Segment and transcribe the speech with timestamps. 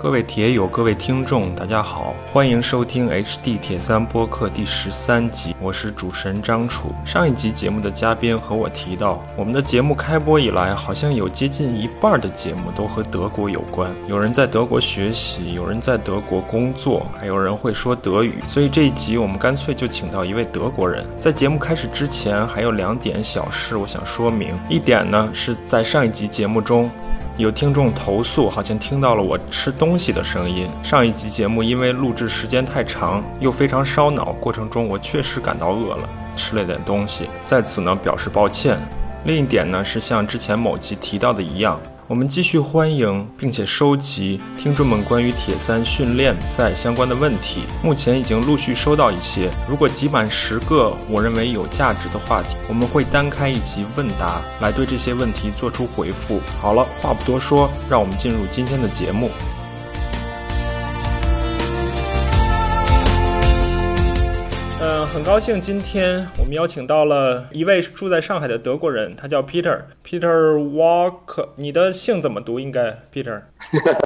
[0.00, 6.94] 各位铁友、各位听众，大家好，欢迎收听 HD 铁三播客第十三集，我是主持人张楚。
[7.04, 13.92] 上一集节目的嘉宾和我提到，我们的节目开播以来，好像有接近一半的节目都和德国有关。
[14.06, 18.36] 有人在德国学习，有人在德国工作，还有人会说德语。
[18.46, 21.04] 所以这一集我们干脆就请到一位德国人。
[21.18, 24.56] 在节目开始之前，还有两点小事我想说明。
[24.68, 26.88] 一点呢，是在上一集节目中。
[27.38, 30.68] 有听众投诉，好像听到了我吃东西的声音。
[30.82, 38.76] 上一集节目因为录制时间太长，又非常烧脑，过程中我确实感到饿了，吃了点东西，在此呢表示抱歉。
[39.24, 41.80] 另一点呢是像之前某集提到的一样。
[42.08, 49.50] 我们继续欢迎并且收集听众们关于铁三训练赛相关的问题，目前已经陆续收到一些。
[49.68, 56.40] 如果集满十个我认为有价值的话题，我们会单开一集问答来对这些问题做出回复。
[56.62, 59.30] 好了，话不多说，让我们进入今天的节目。
[65.18, 71.48] 很高兴今天我们邀请到了一位住在上海的德国人，他叫 Peter Peter Walk。
[71.56, 72.60] 你的姓怎么读？
[72.60, 73.42] 应该 Peter。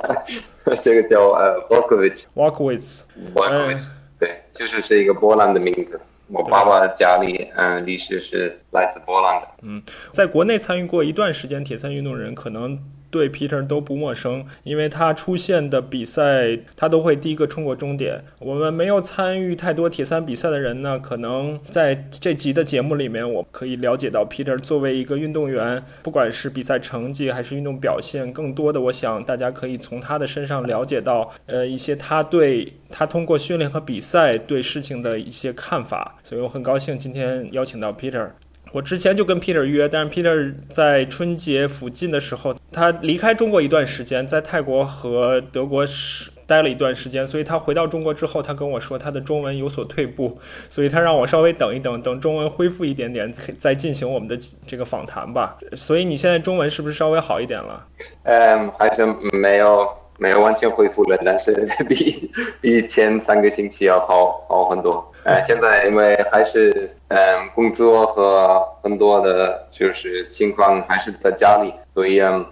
[0.82, 2.22] 这个叫呃 Walkowitz。
[2.34, 3.02] Walkowitz。
[3.34, 3.80] Walkowitz。
[4.18, 6.00] 对，就是是一个波兰的名字。
[6.28, 9.48] 我爸爸家里嗯历史是来自波兰的。
[9.60, 12.82] 嗯，在国内参与过一段时间铁三运动人可能。
[13.12, 18.24] 对 Peter 都不陌生，因为他出现的比赛，他都会第一个冲过终点。
[18.38, 36.16] 我们没有参与太多铁三比赛的人呢，可能在这集的节目里面，我可以了解到 Peter 作为一个运动员，不管是比赛成绩还是运动表现，更多的，我想大家可以从他的身上了解到，呃，一些他对他通过训练和比赛对事情的一些看法。
[36.24, 38.30] 所以我很高兴今天邀请到 Peter。
[38.72, 50.38] 我之前就跟 Peter 约，但是 Peter 在春节附近的时候，他离开中国一段时间，在泰国和德国是待了一段时间，所以他回到中国之后，他跟我说他的中文有所退步，
[50.70, 55.58] 所以他让我稍微等一等，等中文恢复一点点，再进行我们的这个访谈吧。
[55.76, 57.86] 所以你现在中文是不是稍微好一点了？
[58.22, 59.86] 嗯，还是没有
[60.18, 62.30] 没有完全恢复了，但是 比
[62.62, 65.11] 比前三个星期要好好很多。
[65.24, 72.44] 呃，现在因为还是嗯工作和很多的，就是情况还是在家里，所以嗯，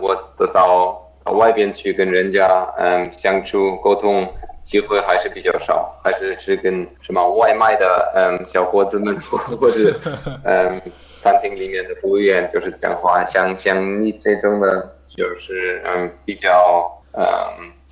[0.00, 4.26] 我得到到外边去跟人家嗯相处沟通
[4.64, 9.94] 机会还是比较少，还是是跟什么外卖的嗯小伙子们或或者
[10.44, 10.80] 嗯
[11.22, 17.24] 餐厅里面的服务员就是讲话，像像你这种的，就是嗯比较嗯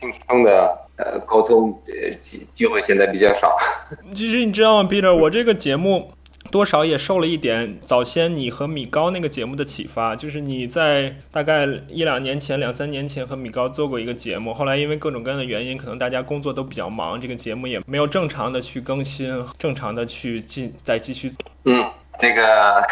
[0.01, 0.84] 轻松的。
[0.97, 3.57] 呃，沟通呃机机会现在比较少。
[4.15, 6.13] 其实你知道吗，Peter，我这个节目
[6.53, 10.15] 多少也受了一点早先你和米高那个节目的启发。
[10.15, 21.33] 就是你在大概一两年前、两三年前和米高做过一个节目，后来因为各种各样的原因，可能大家工作都比较忙，这个节目也没有正常的去更新，正常的去进再继续。
[21.65, 21.85] 嗯，
[22.21, 22.87] 这个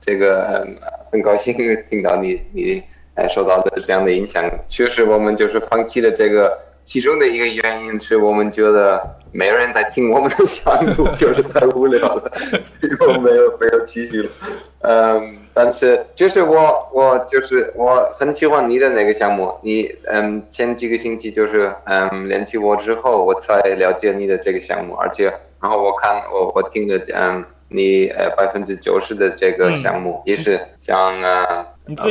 [0.00, 0.64] 这个
[1.10, 1.56] 很高兴
[1.90, 2.80] 听到你你
[3.16, 4.48] 呃受到的这样的影响。
[4.68, 6.56] 确实，我们就是放弃了这个。
[6.86, 9.02] 其中的一个原因是我们觉得
[9.32, 12.32] 没人在听我们的项目，就是太无聊了，
[12.80, 14.30] 就没有没有继续了。
[14.82, 25.24] 嗯，但是就是我我就是我很喜欢你的那个项目，你嗯前几个星期就是嗯联系我之后，我才了解你的这个项目，而且
[25.60, 31.66] 然后我看我我听了嗯你呃百分之九十的这个项目也是想呃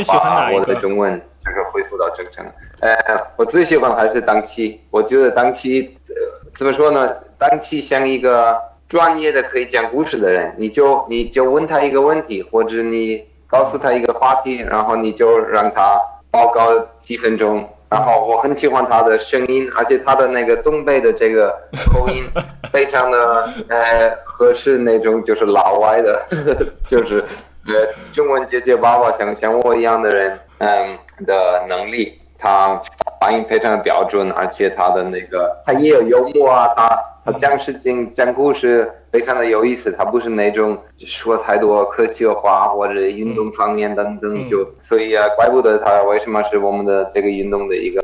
[0.06, 2.46] 把我的中文就是恢复到正常。
[2.86, 2.96] 呃，
[3.36, 4.80] 我最喜欢还是当期。
[4.92, 6.14] 我觉得当期，呃，
[6.56, 7.16] 怎么说呢？
[7.40, 8.56] 当期像一个
[8.88, 17.68] 专业的可以讲故事的人，你就你就问他一个问题，或者你告诉他一个话题，然后你就让他报告几分钟。
[17.90, 21.50] 然后我很喜欢他的声音，而且他的那个东北的这个
[21.92, 22.24] 口音，
[22.72, 26.24] 非常的呃合适那种就是老外的，
[26.88, 27.24] 就是
[27.68, 27.74] 呃
[28.14, 32.20] 中文结结巴巴像像我一样的人，嗯的能力。
[32.46, 32.80] 他
[33.20, 36.88] 发音非常的标准，而且他的那个他也有幽默啊，他
[37.26, 40.78] 他讲事情讲故事非常的有意思，他不是那种
[41.08, 48.04] 说太多科学话或者运动方面等等，就所以啊，怪不得他为什么是我们的这个运动的一个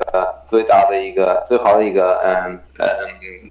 [0.49, 2.87] 最大的一个最好的一个嗯嗯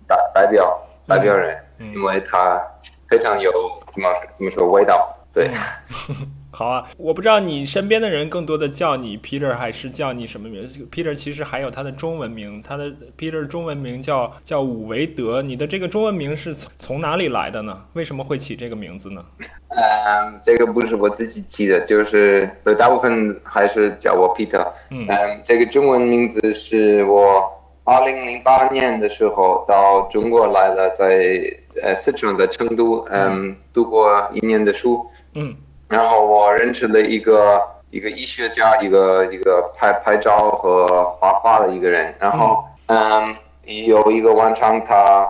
[0.08, 0.76] 代代表
[1.06, 1.56] 代表人，
[1.94, 2.60] 因为他
[3.08, 3.48] 非常有
[3.94, 5.48] 怎么怎么说味道，对。
[6.52, 15.40] 好啊，我不知道你身边的人更多的叫你 Peter 还是叫你什么名字？Peter 其实还有他的中文名，他的 Peter 中文名叫叫伍维德。
[15.40, 17.80] 你的这个中文名是从从哪里来的呢？
[17.92, 19.24] 为什么会起这个名字呢？
[19.68, 24.66] 嗯，这个不是我自己起的，就是大部分还是叫我 Peter。
[24.90, 25.06] 嗯，
[25.44, 27.48] 这个中文名字是我
[27.84, 31.40] 二零零八年的时候到中国来了，在
[31.80, 35.06] 呃四川在成都嗯读过一年的书。
[35.34, 35.54] 嗯。
[35.90, 37.60] 然后我认识了一个
[37.90, 42.14] 一个医学家，一个一个拍拍照和画画的一个人。
[42.20, 45.26] 然后，嗯，有一个晚上，他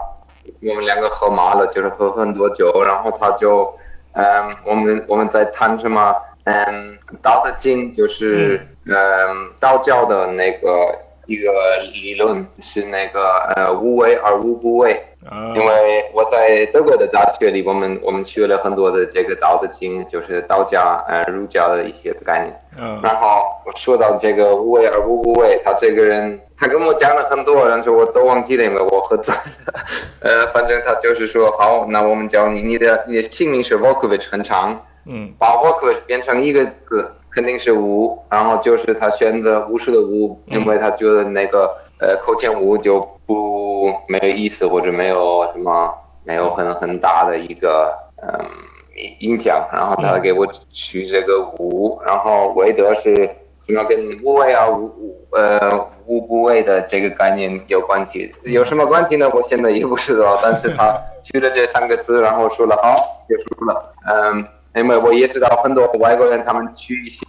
[0.60, 2.82] 我们两个喝麻了，就是喝很多酒。
[2.84, 3.74] 然后他就，
[4.12, 6.14] 嗯，我们我们在谈什么？
[6.44, 8.94] 嗯，道德经就是嗯
[9.58, 10.94] 道教的那个
[11.30, 11.52] 一个
[11.92, 15.00] 理论，是那个呃无为而无不为。
[15.54, 22.60] 因为我在德国的大学里，我们我们学了很多的这个《道德经》，就是道家呃儒家的一些概念。
[22.78, 22.98] 嗯。
[23.00, 29.40] 然后我说到这个无为而无不为，他这个人，他跟我讲了很多，但是我都忘记了，因为我喝醉了。
[30.20, 43.60] 呃，反正他就是说，好，那我们教你，你的你的姓名是 Volkovich 很长，嗯，把 Volkovich 变成一个字，肯定是无，然后就是他选择无数的无，因为他觉得那个呃口天无就不。
[44.06, 45.92] 没有意思，或者没有什么，
[46.22, 47.92] 没有很很大的一个
[48.22, 48.28] 嗯
[49.20, 49.66] 影响。
[49.72, 53.28] 然后他给我取这个无，然后韦德是
[53.66, 58.30] 主要跟无为啊无无呃无不畏的这个概念有关系。
[58.42, 59.30] 有什么关系呢？
[59.32, 60.38] 我现在也不知道。
[60.42, 60.94] 但是他
[61.24, 62.94] 取了这三个字，然后说了好
[63.26, 63.94] 结束了。
[64.12, 64.46] 嗯。
[64.76, 67.24] 因为我也知道很多外国人，他们去一些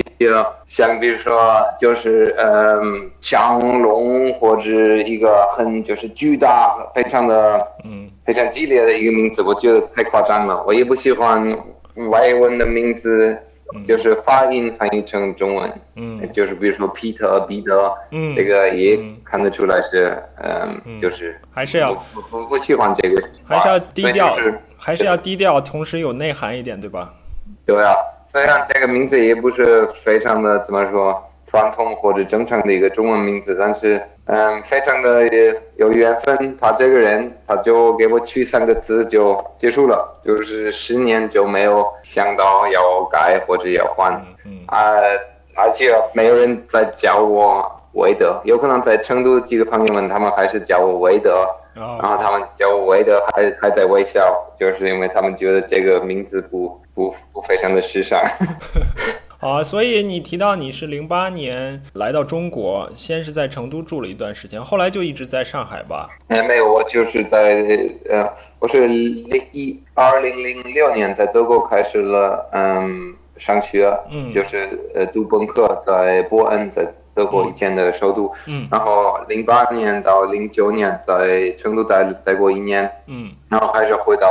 [0.67, 1.33] 像比如说
[1.79, 10.63] 就是嗯强龙或者一个很就是巨大非常的嗯非常激烈的一个名字，我觉得太夸张了。
[10.67, 11.43] 我也不喜欢
[12.09, 13.35] 外文的名字，
[13.87, 24.37] 就是发音翻译成中文，嗯，就是比如说皮特、彼得，嗯，这个也看得出来是嗯就是还是要我不不喜欢这个，还是要低调，
[24.77, 27.11] 还是要低调，同时有内涵一点，对吧？
[27.73, 27.95] 对啊，
[28.33, 35.25] 虽然这个名字也不是非常的怎么说传统或者正常的一个中文名字，但是嗯，非常的
[35.77, 36.57] 有缘分。
[36.59, 44.11] 他这个人，他就给我取三个字就结束了，就是十年就没有想到要改或者要换。
[44.67, 44.95] 啊，
[45.55, 56.80] 而且没有人在叫我韦德，有可能在成都几个朋友们，他们还是叫我韦德，然后他们叫我韦德还还在微笑，就是因为他们觉得这个名字不。
[56.93, 58.21] 不不，非常的时尚。
[59.37, 66.07] 好啊，所以你提到你是零八年来到中国，先是在成都住了一段时间，后来就一直在上海吧？
[66.27, 67.65] 哎，没有，我就是在
[68.07, 76.85] 呃，我是零一二零零六年在德国开始了嗯上学，嗯，就是呃读本科在波恩，在
[77.15, 84.27] 德国以前的首都，嗯，然后零八年到零九年在成都待待过一年，嗯，然后还是回到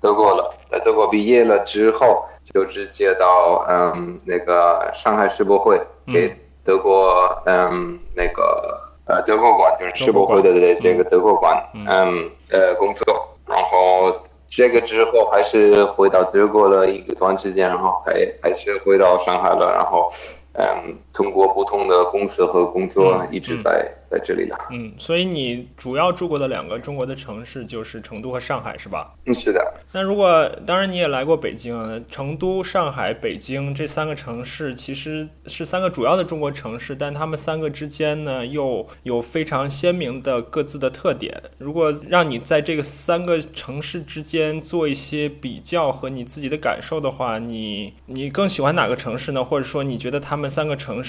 [0.00, 0.54] 德国了。
[0.70, 5.80] 在德国毕业了之后，就直接到嗯那个上海世博会
[6.12, 6.34] 给
[6.64, 14.14] 德国嗯那个呃德国馆，就是世博会的这个德国馆嗯呃工作，然后
[14.48, 20.12] 这个之后还是回到德国了一段时间，然后还还是回到上海了，然后。
[20.58, 24.56] 嗯，通过不同的公司和工作，一直在在这里的。
[24.70, 29.14] 嗯，所以你主要住过的两个中国的城市就是成都和上海，是吧？
[29.26, 29.74] 嗯，是的。
[29.92, 41.42] 那如果当然你也来过北京，成都、上海、北京这三个城市其实是三个主要的中国城市，但它们三个之间呢又有非常鲜明的各自的特点。
[41.58, 49.42] 如果让你在这个三个城市之间做一些比较和你自己的感受的话，你你更喜欢哪个城市呢？
[49.42, 50.50] 或者说你觉得他们？
[50.56, 51.05] 三个城市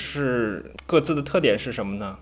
[0.85, 2.15] 各自的特点是什么呢？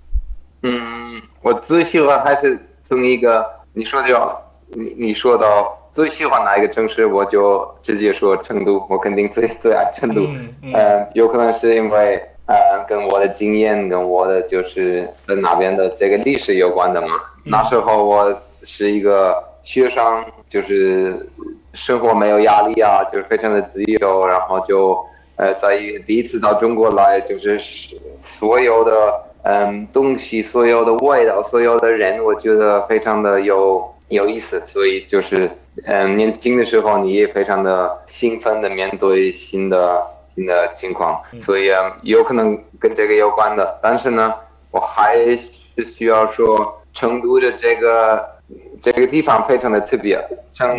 [0.64, 4.38] 嗯，我最喜欢还是从一个你说的
[4.70, 10.22] 你你说到最喜欢哪一个城市，我就直接说成都，我肯定最最爱成都。
[10.64, 12.16] 嗯，有可能是因为
[12.48, 17.16] 呃跟我的经验跟我的就是在那边的这个历史有关的嘛。
[17.44, 21.30] 那时候我是一个学生，就是
[21.74, 25.06] 生活没有压力啊，就是非常的自由，然后就。
[25.38, 27.60] 呃，在于第一次到中国来，就是
[28.24, 34.62] 所有的嗯东西，所有的味道，所有的人，我觉得非常的有有意思。
[34.66, 35.50] 所以就是
[35.86, 40.02] 嗯，年轻的时候你也非常的兴奋的面对新的
[40.34, 41.70] 新的情况，所以
[42.04, 43.78] 有可能跟这个有关的。
[43.82, 44.34] 但是呢，
[44.72, 45.18] 我还
[45.76, 48.26] 是需要说，成都的这个
[48.82, 50.18] 这个地方非常的特别，
[50.54, 50.78] 像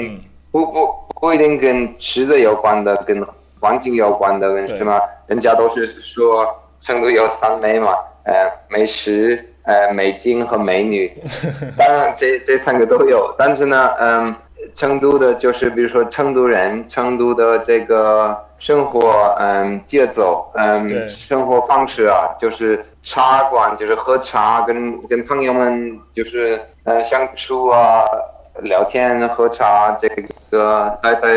[0.50, 0.88] 不不
[1.20, 3.22] 不一定跟吃的有关的，跟
[3.60, 5.00] 环境有关的，是吗？
[5.26, 6.46] 人家都是说
[6.80, 7.94] 成都有三美嘛，
[8.24, 11.10] 呃，美食、呃，美景和美女。
[11.76, 14.34] 当然，这这三个都有，但是呢，嗯，
[14.74, 28.04] 成都的就是比如说成都人，成都的这个生活，嗯，节奏，嗯，生活方式啊，就是茶馆，就是喝茶，跟跟朋友们就是呃相处啊。
[28.62, 30.08] 聊天喝茶，这
[30.50, 31.28] 个待在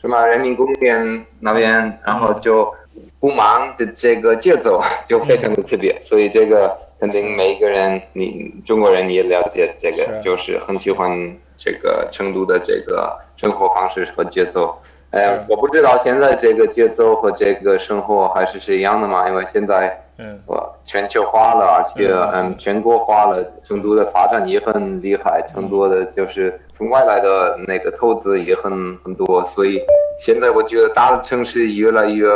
[0.00, 2.72] 什么人民公园那边，然后就
[3.18, 11.10] 不忙的这个节奏就非常的特别，所以这个肯定每一个人，你中国人也了解这个，就是很喜欢
[11.58, 14.74] 这个成都的这个生活方式和节奏。
[15.10, 19.28] 哎，我不知道现在这个节奏和这个生活还是是一样的吗？
[19.28, 20.04] 因为现在。
[20.22, 29.80] 嗯，我全球化了，而且嗯，全国化了，成都的发展也很厉害，成都的就是从外来的那个投资也很很多，所以
[30.22, 32.28] 现在我觉得大的城市越来越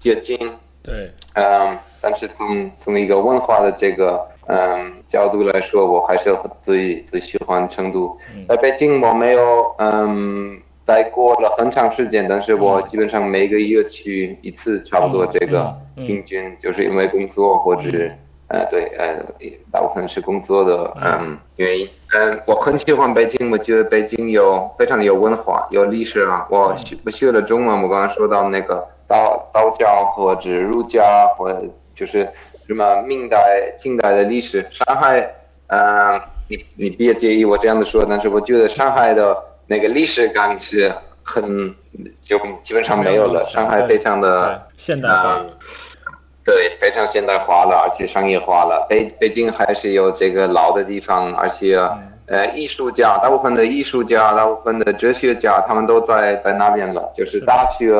[0.00, 0.36] 接近。
[0.82, 8.18] 对，嗯，但是从从一个文化的这个嗯角度来说，我还是最最喜欢成都。
[8.48, 10.60] 在北京我没有嗯。
[10.90, 17.82] 待过了很长时间，但是我基本上每个月去一次，差不多这个平均，就是因为工作或者
[18.48, 19.24] 呃对呃
[19.70, 21.88] 大部分是工作的嗯原因。
[22.12, 26.44] 嗯，我很喜欢北京，我觉得北京有非常有文化，有历史啊。
[26.50, 31.00] 我学我学了中文，我刚刚说到那个道道教或者儒家，
[31.36, 31.56] 或
[31.94, 32.28] 就是
[32.66, 34.66] 什么明代、清代的历史。
[34.72, 35.20] 上海，
[35.68, 39.49] 嗯，你你别介意我这样的说，但是我觉得上海的。
[39.70, 41.72] 那个历史感是很
[42.24, 43.40] 就基本上没有了。
[43.42, 45.46] 上海非常的现代化，
[46.44, 48.84] 对，非常现代化了，而且商业化了。
[48.88, 51.78] 北北京还是有这个老的地方，而且
[52.26, 57.08] 呃，艺术家大部分的艺术家、大部分的哲学家，他们都在在那边了。
[57.16, 57.92] 就是大学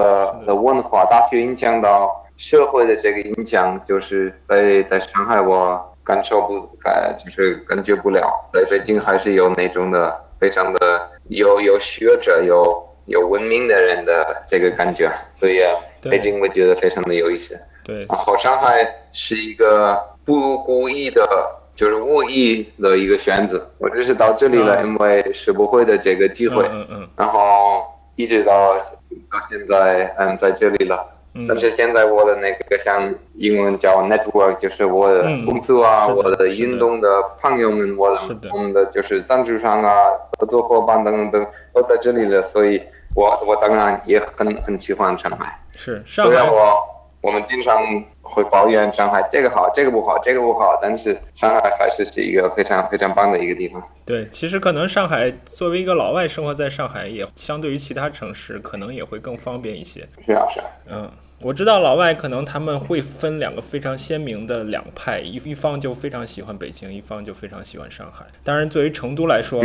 [0.44, 8.28] 的文化，大学影响到社会的这个影响，就是在在上海我感受不感，就是感觉不了。
[8.52, 11.08] 在北京还是有那种的，非常的。
[11.30, 15.60] 有有学者、有有文明的人的这个感觉，所以
[16.02, 17.58] 北京我觉得非常的有意思。
[17.84, 21.26] 对，然后上海是一个不故意的，
[21.74, 23.64] 就是无意的一个选择。
[23.78, 27.84] 我只是到这里了，因为世博会的这个机会，嗯嗯，然后
[28.16, 31.04] 一直到到现在，嗯，在这里了。
[31.48, 37.08] 但是现在我的那个像英文叫 network，就是我的工作啊，我的运动的
[37.40, 38.50] 朋友们，我的。
[38.52, 39.92] 我们的就是赞助商啊，
[40.38, 42.82] 合作伙伴等等都在这里了，所以
[43.14, 45.56] 我我当然也很很喜欢上海。
[45.72, 46.76] 是，虽然我
[47.20, 47.82] 我们经常
[48.22, 53.82] 会抱怨上海这个好，这个不好，这个不好，但是上海还是是一个非常非常棒的一个地方。
[54.06, 60.08] 对，其实可能上海作为一个老外生活在上海，也相对于其他城市，可能也会更方便一些。
[60.24, 60.60] 是啊，是。
[60.88, 61.10] 嗯。
[61.42, 68.26] 我知道老外可能他们会分两个非常鲜明的两派，一一方就非常喜欢北京，一方就非常喜欢上海。
[68.44, 69.62] 当然，作为成都来说，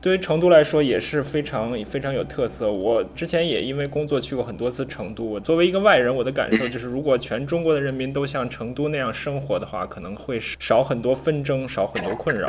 [0.00, 2.72] 对于成都来说也是非常非常有特色。
[2.72, 5.22] 我之前也因为工作去过很多次成都。
[5.22, 12.48] 我作为一个外人，我的感受就是，如果全中国的人民都像成都那样生活的话，可能会少很多纷争，少很多困扰。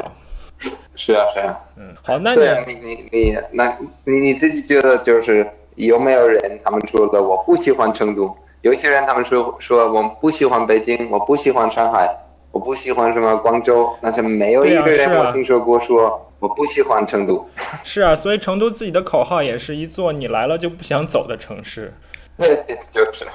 [0.96, 1.60] 是啊，是啊。
[1.76, 8.34] 嗯，好，那你你你那你你自己觉得就是有没有人他们说的我不喜欢成都？
[8.62, 12.10] 有些人他们说说我不喜欢北京，我不喜欢上海，
[12.52, 17.44] 我不喜欢什么广州，但是没有一个人我听说过说我不喜欢成都。
[17.84, 21.94] 是啊，所以成都自己的口号也是一座你来了就不想走的城市。
[22.42, 23.26] 对，就是。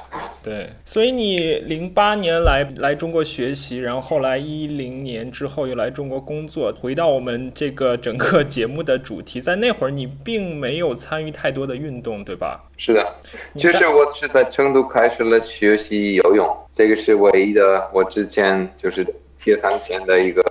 [0.42, 1.36] 对，所以你
[1.66, 6.72] 零八年来来中国学习，然后后来一零年之后又来中国工作。
[6.80, 12.62] 回到我们这个整个节目的主题，在那会儿你并没有参与太多的运动，对吧？
[12.76, 13.04] 是的，
[13.56, 17.90] 就是我是在成都开始了学习游泳，这个是唯一的。
[17.92, 19.04] 我之前就是
[19.38, 20.42] 铁三前的一个，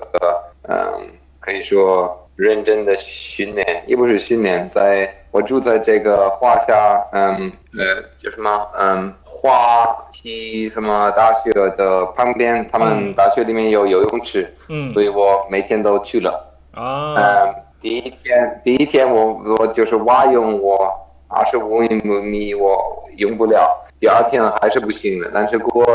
[0.68, 1.08] 嗯，
[1.40, 9.14] 可以说认真的训练，也不是训练，在我住在这个华夏，嗯，呃，叫什么，嗯。
[9.26, 16.32] 华西什么大学的旁边，他们大学里面有游泳池，嗯，所以我每天都去了。
[16.72, 20.90] 啊，嗯，第一天第一天我我就是蛙泳，我
[21.28, 25.30] 二十五米我游不了，第二天还是不行的。
[25.34, 25.86] 但是过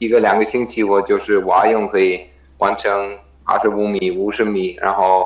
[0.00, 2.26] 一个两个星期，我就是蛙泳可以
[2.58, 5.24] 完成二十五米、五十米，然后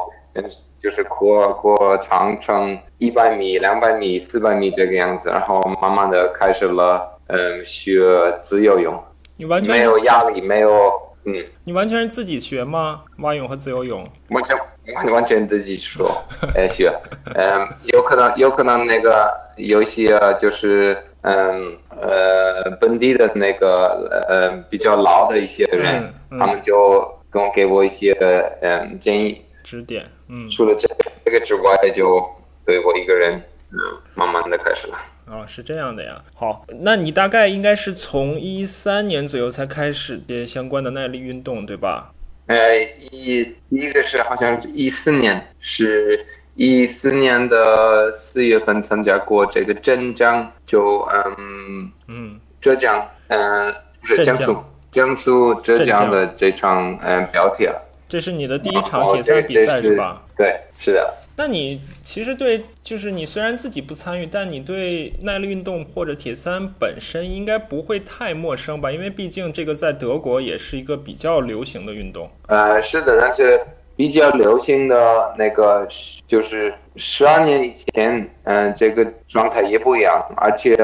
[0.82, 7.08] 就是过过长程一百米、两百米、四百米这个样子，然后慢慢的开始了。
[7.28, 8.02] 嗯，学
[8.42, 9.02] 自由泳，
[9.38, 10.92] 你完全没有压力，没有
[11.24, 11.34] 嗯，
[11.64, 13.04] 你完全是自己学吗？
[13.20, 14.06] 蛙泳和自由泳？
[14.28, 14.54] 完全
[14.94, 16.10] 完完全自己说，
[16.54, 16.92] 哎学，
[17.34, 28.12] 嗯， 有可能有可能那个有些就是嗯呃本地的那个呃比较老的一些人，嗯嗯他们就跟我给我一些
[28.60, 29.40] 嗯建议。
[29.62, 30.96] 指点，嗯，除了这个
[31.26, 32.26] 这个之外，就
[32.64, 33.34] 对我一个人
[33.70, 33.78] 嗯
[34.14, 34.98] 慢慢的开始了。
[35.26, 36.18] 哦，是这样的呀。
[36.34, 42.10] 好，那你大概应该是从一三年左右才开始些相关的耐力运动，对吧？
[42.46, 42.74] 呃，
[43.10, 46.24] 一一个是好像是一四年，是
[46.54, 57.70] 一四年的四月份参加过这个镇江，就嗯嗯，浙江，嗯、不是江江苏，江苏浙江江的这场嗯标铁。
[58.12, 60.23] 这是你的第一场哦铁三比赛是吧？？
[60.37, 61.14] 对，是的。
[61.35, 68.92] 那你其实对，就是你虽然自己不参与，但你对耐力运动或者铁三本身应该不会太陌生吧？
[68.92, 72.28] 因为毕竟这个在德国也是一个比较流行的运动。
[72.49, 73.59] 呃，是的，但是
[73.97, 75.88] 比较流行的那个
[76.28, 80.76] 就是十二年以前，嗯、这个状态也不一样，而且，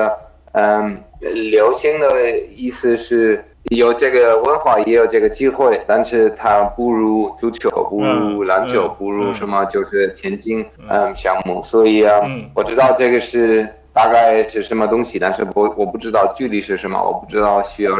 [0.52, 2.08] 嗯、流行的
[2.56, 12.48] 意思是有这个文化，也有这个机会，但是它不如足球，不如嗯篮球，嗯不如嗯什么就是田径，嗯，项目，所以啊，嗯。
[12.54, 17.92] 我知道这个是大概是什么东西，但是我我不知道距离是什么，我不知道需要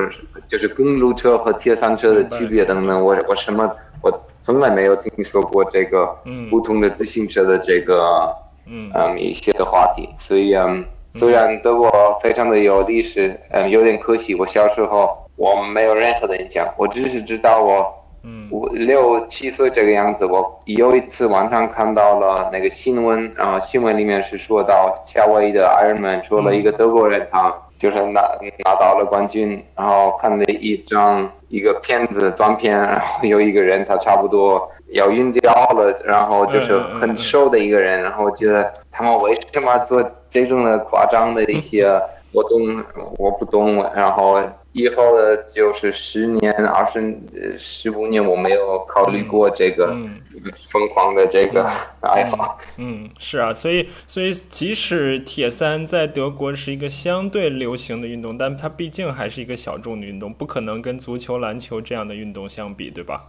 [0.48, 3.70] 就是公路车和铁三车的区别等等，我我什么
[4.02, 4.10] 我
[4.40, 6.48] 从来没有听说过这个嗯。
[6.48, 8.34] 不同的自行车的这个
[8.66, 8.90] 嗯。
[8.94, 10.66] 嗯一些的话题，所以啊
[11.14, 11.90] 虽然德国
[12.22, 17.94] 非常的有历史，嗯有点可惜，我小时候我没有任何的印象，我只是知道我。
[18.24, 28.20] 嗯五六七岁这个样子，我有一次晚上看到了那个新闻，然后新闻里面是说到夏威夷的 Ironman 说了一个德国人，他就是拿
[28.64, 41.86] 拿到了冠军，然后看了一张一个片子短片，然后有一个人他差不多要晕掉了，然后就是很瘦的一个人，然后我觉得他们为什么做这种的夸张的一些
[42.32, 42.84] 我懂，
[43.16, 44.42] 我不懂，然后。
[44.72, 46.98] 以后的就是十年、二十、
[47.32, 50.20] 呃十五年，我没有考虑过这个嗯
[50.70, 51.64] 疯狂的这个
[52.02, 52.58] 爱好。
[52.76, 63.24] 嗯，是啊，所以所以即使铁三在德国是一个相对流行的运动，但它毕竟还是一个小众的运动，不可能跟足球、篮球这样的运动相比，对吧？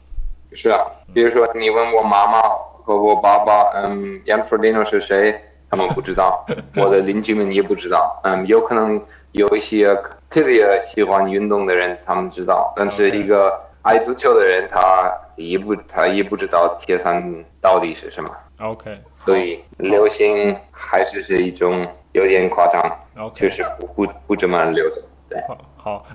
[0.53, 0.79] 是啊，
[1.13, 2.41] 比如说你问我妈妈
[2.84, 9.95] 和我爸爸，嗯，杨弗利诺是谁，他们不知道， 我的邻居们也不知道，嗯，有可能有一些
[10.30, 17.22] 特别喜欢运动的人，他们知道，但是一个爱足球的人，他也不他也不知道铁三
[17.60, 18.96] 到底是什么，OK。
[19.26, 22.82] 所以流行还是是一种有点夸张
[23.34, 25.02] 就是不不不这么流行。
[25.30, 25.39] 对，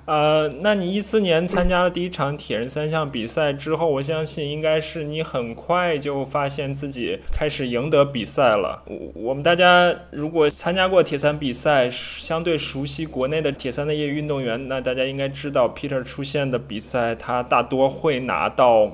[0.05, 8.83] 呃，那你一四年参加了第一场铁人三项比赛之后，我相信应该是你很快就发现自己开始赢得比赛了。
[8.85, 18.91] 我我们大家如果参加过铁三比赛，相对熟悉国内的铁三的业余运动员，那大家应该知道 Peter 出现的比赛，他大多会拿到。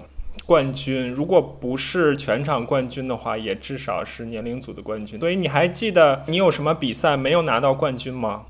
[0.52, 5.18] 冠军，如果不是全场冠军的话，也至少是年龄组的冠军。
[5.18, 8.42] 所以你还记得你有什么比赛没有拿到冠军吗？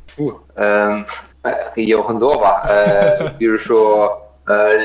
[0.55, 1.05] 嗯，
[1.43, 4.79] 呃有很多吧，呃， 比如说，呃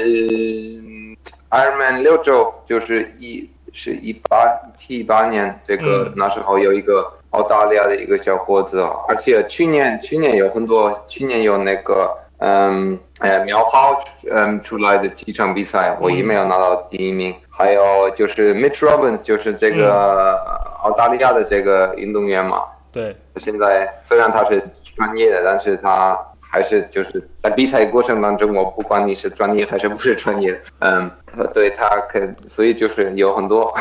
[1.49, 12.15] ，Ironman 六周就是一是一八七八年，这个、嗯那时候有一个澳大利亚的一个小伙子，而且去年去年有很多，去年有那个。
[12.39, 17.35] 嗯，呃，秒跑，嗯，出来的几场比赛，我也没有拿到第一名。
[17.49, 20.37] 还有就是 Mitch Robbins，就是这个
[20.83, 24.63] 澳大利亚的这个运动员嘛，对，现在虽然他是
[24.95, 31.11] 专业的，但是他还是就是在比赛过程当中，我不管你是专业还是不是专业，嗯，
[31.55, 32.21] 对他可，
[32.51, 33.75] 所以就是有很多，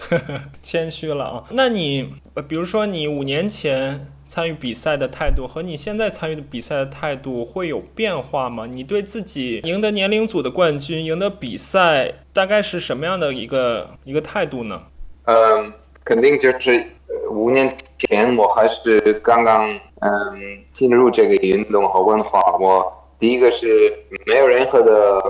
[0.62, 1.44] 谦虚了啊。
[1.50, 8.66] 那你，呃比如说你五年前参与比赛的态度和你现在参与的比赛的态度会有变化吗？
[8.66, 14.82] 你对自己赢得年龄组的冠军、赢得比赛，大概是什么样的一个一个态度呢？
[15.26, 15.72] 嗯，
[16.04, 16.84] 肯定就是
[17.30, 23.92] 五年前我还是刚刚嗯进入这个运动和文化，我第一个是
[24.26, 25.22] 没有任何的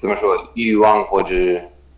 [0.00, 1.34] 怎么说欲望或者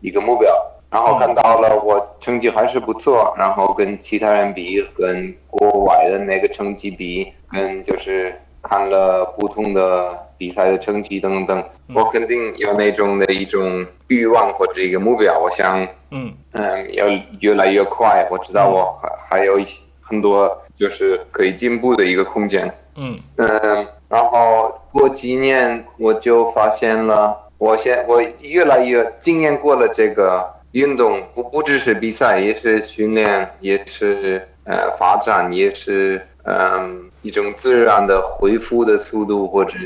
[0.00, 0.52] 一个目标，
[0.90, 11.62] 然后看到了我成绩还是不错，然后跟其他人比，跟国外的那个成绩比，跟就是看了不同的比赛的成绩等等，
[11.94, 15.86] 我肯定有那种的一种欲望或者一个目标，我想。
[16.12, 17.06] 嗯嗯，要
[17.38, 18.26] 越来越快。
[18.32, 22.68] 我知道我还还有一些很多就是可以进步的一个空间。
[22.96, 39.76] 嗯嗯，然后过几年我就发现了，我现我越来越经验过了这个运动，不不只是比赛，也是训练，也是呃发展，也是嗯一种自然的恢复的速度，或者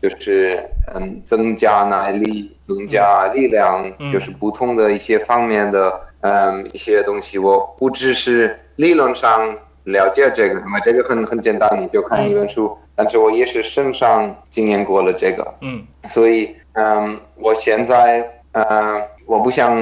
[0.00, 0.62] 就是
[0.94, 7.38] 嗯增加耐力、增加力量，就是不同的一些方面的嗯一些东西。
[7.38, 12.76] 我不只是理论上了解这个，因为这个很很简单，你就看一本书。
[12.94, 19.76] 但是我也是身上经验过了这个，嗯，所以嗯，我现在嗯，我不想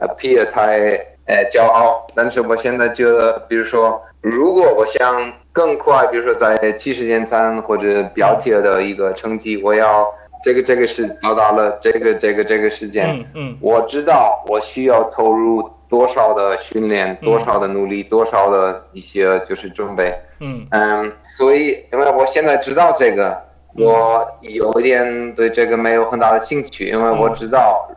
[0.00, 0.78] 呃 appear 太
[1.26, 5.32] 呃骄傲，但是我现在觉得，比如说，如果我想。
[5.54, 10.04] 更快，比如说在七十点三或者标题的一个成绩，我要
[10.42, 20.66] 这个这个是到达了这个这个这个时间，嗯嗯，我知道我需要投入多少的训练，多少的努力，多少的一些就是准备，嗯。
[20.72, 23.40] 嗯，所以因为我现在知道这个，
[23.78, 27.88] 我有一点对这个没有很大的兴趣，因为我知道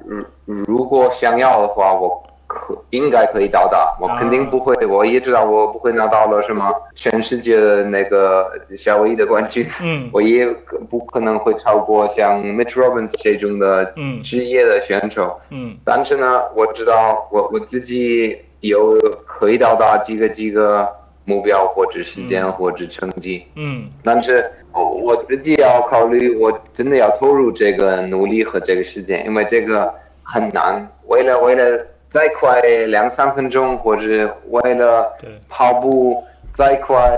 [0.46, 2.24] 如如果想要的话，我。
[2.50, 6.64] 可应该可以到达，我肯定不会，我也知道我不会拿到了什么
[6.96, 10.48] 全世界的那个夏威夷的冠军，嗯，我也
[10.90, 20.88] 不可能会超过像 Mitch Robbins 这种的职业的选手，嗯，但是呢，我知道我我自己有可以到达几个几个
[21.28, 31.86] 目标或者时间或者成绩，嗯，但是我我自己要考虑，我真的要投入这个努力和这个时间，因为这个很难，为了为了。
[32.10, 34.02] 再快两三分钟，或者
[34.50, 35.06] 为了
[35.50, 36.24] 跑步
[36.56, 37.16] 再快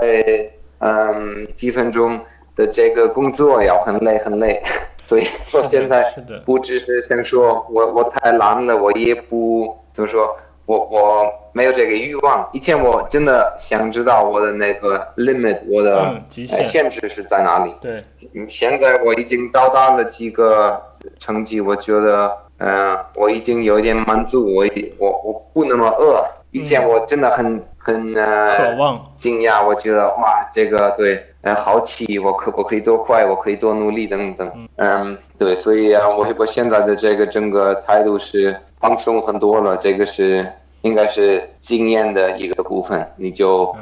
[0.80, 2.18] 嗯几分钟
[2.56, 4.60] 的这个工作要很累很累，
[5.06, 6.04] 所以我现在
[6.44, 10.36] 不只是想说我我太懒了，我也不怎么说，
[10.70, 12.48] 我我没有这个欲望。
[12.52, 17.74] 以前我真的想知道我的那个 limit，我的极限限制是在哪里。
[17.80, 18.04] 对，
[18.48, 20.80] 现在我已经到达了几个
[21.18, 22.30] 成绩，我觉得。
[22.62, 24.66] 嗯，我已经有一点满足，我
[24.98, 26.22] 我我不那么饿。
[26.50, 34.68] 以前我真的很很呃渴望惊讶，我觉得哇，这个对，呃，好奇，我可我可以多快，我可以多努力等等。
[34.76, 40.46] 嗯，对，所以啊，我我现在的这个整个态度是放松很多了，这个是
[40.82, 43.74] 应该是经验的一个部分，你就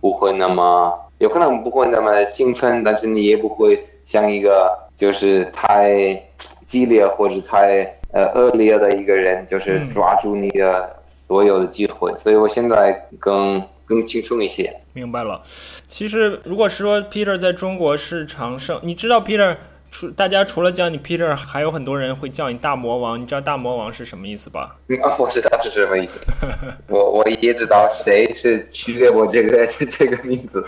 [0.00, 6.22] 不会那么有可能不会那么兴奋，但是你也不会像一个就是太
[6.66, 7.92] 激烈或者太。
[8.12, 14.74] 呃，恶劣的一个人就是抓住你的所有的机会，所以我现在更更轻松一些。
[14.94, 15.42] 明白了。
[15.86, 19.54] 其实，如果是说 Peter 在中国是常胜，你知道 Peter
[19.90, 23.20] 除大家除了叫你 Peter，还有很多人会叫你大魔王。
[23.20, 24.76] 你知道大魔王是什么意思吧？
[25.02, 26.20] 啊，我知道是什么意思。
[26.88, 29.66] 我我也知道谁是取给我这个
[29.98, 30.64] 这个名字。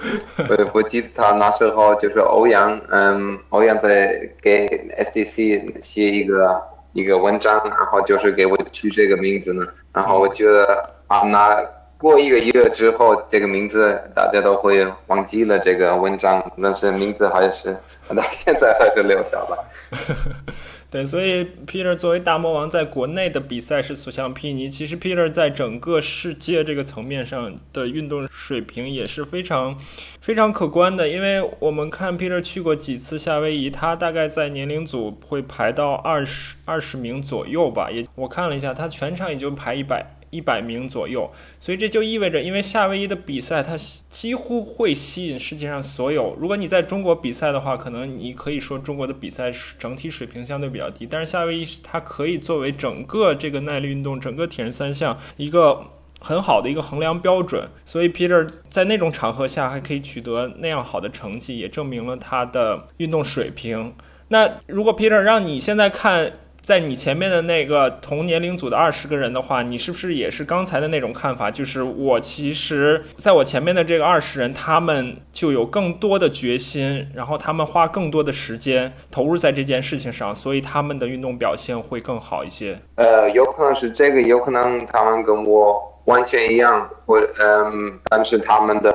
[0.48, 4.66] 我我记得他那时候就是欧阳，嗯，欧阳在给
[5.12, 6.61] SEC 写一个。
[6.94, 9.62] 一个文章，然后就是给我取这个名字呢。
[9.92, 11.62] 然后我觉得啊，那
[11.98, 17.76] 过一个月之后，这个名字大家都会忘记了这个文章，但是名字还是
[18.14, 19.64] 到现在还是留下了。
[20.90, 24.71] 对，所以 Peter 作为大魔王在国内的比赛是所向披靡。
[24.71, 29.79] 其实 Peter 在整个世界这个层面上的运动水平也是非常
[30.23, 31.07] 非常可观的。
[31.07, 37.90] 因为我们看 Peter 去过几次夏威夷，他大概在年龄组会排到二十二十名左右吧。
[37.90, 40.17] 也我看了一下，他全场也就排一百。
[40.31, 43.77] 一百名左右，所以这就意味着，因为夏威夷的比赛，它
[44.11, 46.37] 几乎会吸引世界上所有。
[46.38, 55.83] 如果你在中国比赛的话，可能你可以说中国的比赛整体水平相对比较低，但是夏威夷它可以作为整个这个耐力运动、整个铁人三项一个
[56.21, 57.69] 很好的一个衡量标准。
[57.85, 63.95] 所以 Peter 在那种场合下还可以取得那样好的成绩，也证明了他的运动水平。
[64.29, 66.33] 那如果 Peter 让你现在看？
[66.68, 71.50] 在你前面的那个同年龄组的二十个人的话，你是不是也是刚才的那种看法？
[71.50, 82.78] 就是我其实在我前面的这个二十人，他们就有更多的决心，然后他们花更多的时间投入在这件事情上，所以他们的运动表现会更好一些。
[82.96, 88.92] 呃，有可能是这个，有可能他们跟我完全一样，或嗯，但是他们的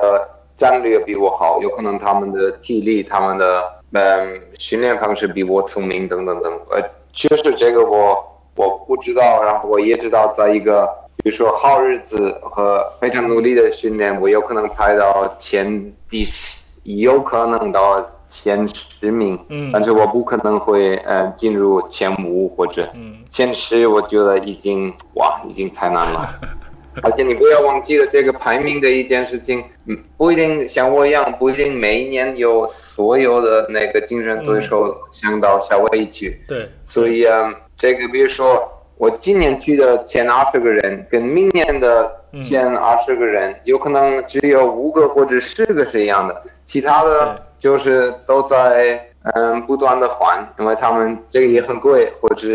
[0.59, 6.79] 战略比我好，有可能他们的体力、他们的嗯训练方式比我聪明，等等等，呃。
[7.13, 8.17] 确实，这个我
[8.55, 10.87] 我不知道，然后我也知道，在一个
[11.23, 22.87] 比如说好日子和非常努力的训练，我有可能排到前第十，有可能到前十名，嗯，但是我不可能会呃进入前五或者
[23.29, 26.29] 前十，我觉得已经哇，已经太难了。
[27.01, 36.39] 而且你不要忘记了这个排名的一件事情，嗯，不一定像我一样，不一定每一年有所有的那个竞争对手想到夏威夷去。
[36.47, 42.11] 对，所以啊，这个比如说我今年去的前二十个人，跟明年的
[42.47, 49.03] 前二十个人，有可能只有五个或者十个是一样的，其他的就是都在
[49.33, 52.47] 嗯不断的换，因为他们这个也很贵，或者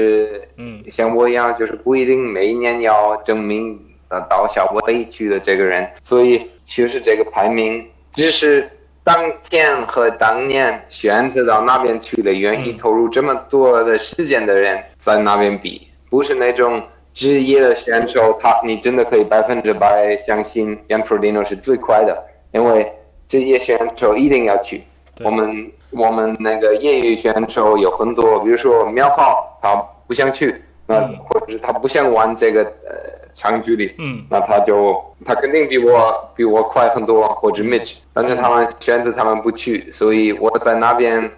[0.56, 3.76] 嗯像我一样就是不一定每一年要证明
[4.08, 8.70] 呃到小威去的这个人，所以其实这个排名只是
[9.08, 16.82] 当天和当年选择到那边去的，愿意投入这么多的时间的人在那边比，不是那种。
[17.14, 22.16] 职业的选手，他你真的可以百分之百相信 Frodeno 是最快的，
[22.52, 22.92] 因为
[23.28, 24.84] 职业选手一定要去。
[25.24, 29.74] 我们我们那个业余选手有很多，比如说苗浩，他
[30.06, 41.30] 不想去，那或者是他不想玩这个呃长距离，嗯，那他就他肯定比我比我快很多，或者 Mitch，但是他们选择他们不去，所以我在那边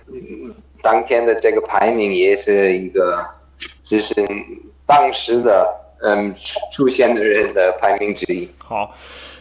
[0.83, 3.25] 当天的这个排名也是一个，
[3.85, 4.15] 就是。
[4.87, 5.73] 当时的
[6.03, 6.35] 嗯
[6.73, 8.49] 出现的人的排名之一。
[8.59, 8.93] 好，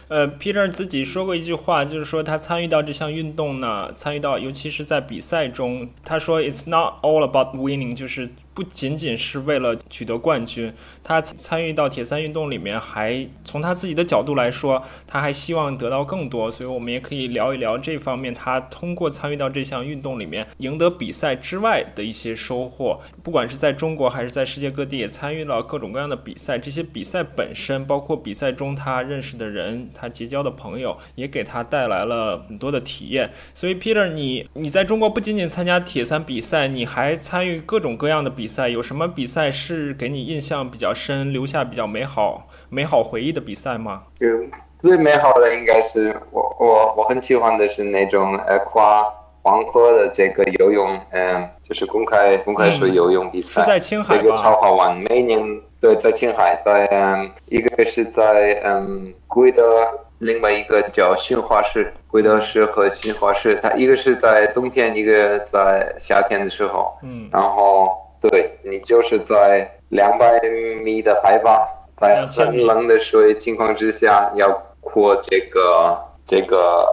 [0.06, 8.30] 呃，Peter 自己说过一句话，就是说他参与到这项运动呢，参与到尤其是在比赛中，他说 "It's not all about winning"，就是。
[8.60, 10.70] 不仅仅是为了取得冠军，
[11.02, 16.50] 他参与到铁三运动里面，还从他自己的角度来说，他还希望得到更多。
[16.50, 23.00] 所以，我们也可以聊一聊这方面，他通过参与到这项运动里面，赢得比赛之外的一些收获。
[23.22, 26.58] 不管是在中国还是在世界各地，也参与了各种各样的比赛。
[26.58, 33.30] 这些比赛本身，包括比赛中他认识的人，他结交的朋友，也给他带来了很多的体验。
[33.54, 38.28] 所以，Peter，你你在中国不仅仅参加铁三比赛，你还参与各种各样的。
[38.40, 44.02] 比赛有什么比赛是给你印象比较深、留下比较美好美好回忆的比赛吗？
[44.20, 49.04] 嗯，最美好的应该是我我我很喜欢的是那种呃跨
[49.42, 55.40] 黄河的这个游泳，嗯，就是公开公开水游泳比赛，是在青海这个超好玩，每年
[55.80, 59.86] 对在青海，在嗯一个是在嗯贵德，
[60.18, 61.92] 另外一个叫新华市。
[62.10, 66.92] 贵德市和新华市，它一个是在冬天，一个在夏天的时候。
[67.04, 70.40] 嗯，然后对你就是在两百
[70.84, 71.66] 米的海拔，
[72.00, 76.86] 在很冷的水情况之下，要过这个这个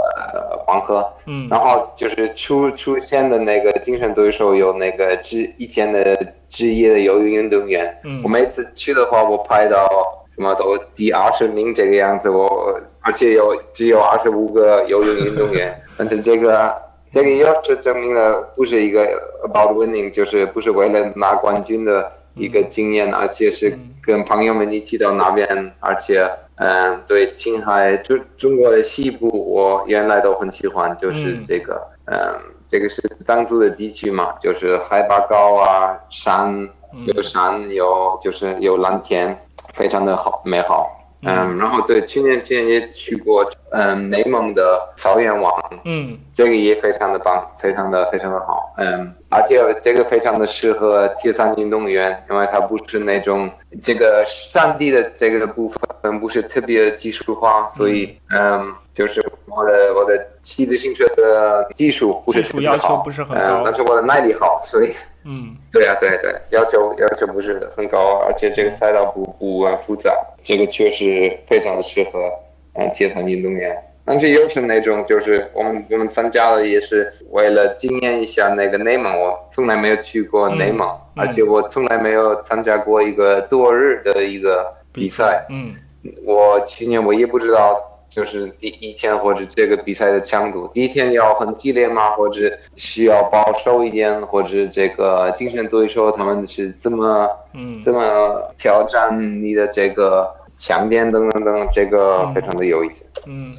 [0.66, 1.08] 黄河。
[1.26, 6.18] 嗯，然后就是出出现的那个竞争对手有那个职以前的
[6.50, 8.00] 职业的游泳运动员。
[8.04, 9.88] 嗯，我每次去的话，我拍到
[10.36, 12.80] 什么都第二十名这个样子，我。
[13.02, 16.76] 而且有只有二十五个游泳运动员， 但是这个
[17.14, 19.06] 这个又是证明了不是一个
[19.44, 32.18] about winning，就是不是为了拿冠军的一个经验，而且是跟朋友们一起到那边，而且嗯，对青海中中国的西部，我原来都很喜欢，就是这个嗯，
[32.66, 36.68] 这个是藏族的地区嘛，就是海拔高啊，山
[37.06, 39.38] 有山有就是有蓝天，
[39.74, 40.97] 非常的好美好。
[41.24, 45.52] 嗯，然后对，去年前也去过，嗯，内蒙的草原网，
[45.84, 53.50] 嗯，这个也非常的棒，非常的非常的好，嗯，而且这个非常的适合铁三运动员，因为它不是那种
[53.84, 55.68] 这个山地的这个部
[56.02, 64.94] 分不是特别技术化，所以，嗯，就是我的我的骑自行车的技术不是特别好，嗯，但是我的耐力好，所以。
[65.30, 72.32] 嗯，对呀，对对，要求要求不是很高，而且这个赛道不不复杂，这个确实非常的适合
[72.76, 73.78] 嗯铁三运动员。
[74.06, 85.46] 但是又是那种，就是我们我们参加了也是为了纪念一下那个内蒙，我从来没有去过内蒙，而且我从来没有参加过一个多日的一个比赛。
[85.50, 85.76] 嗯，
[86.24, 87.84] 我去年我也不知道。
[88.10, 92.12] 就是第一天或者这个比赛的强度，第一天要很激烈吗？
[92.12, 94.20] 或者需要保守一点？
[94.28, 103.06] 或者这个精神对手他们是怎么嗯怎么挑战你的这个强点等等等，这个非常的有意思。
[103.26, 103.56] 嗯，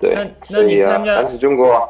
[0.00, 0.14] 对，
[0.50, 1.88] 那你参加，但是中国。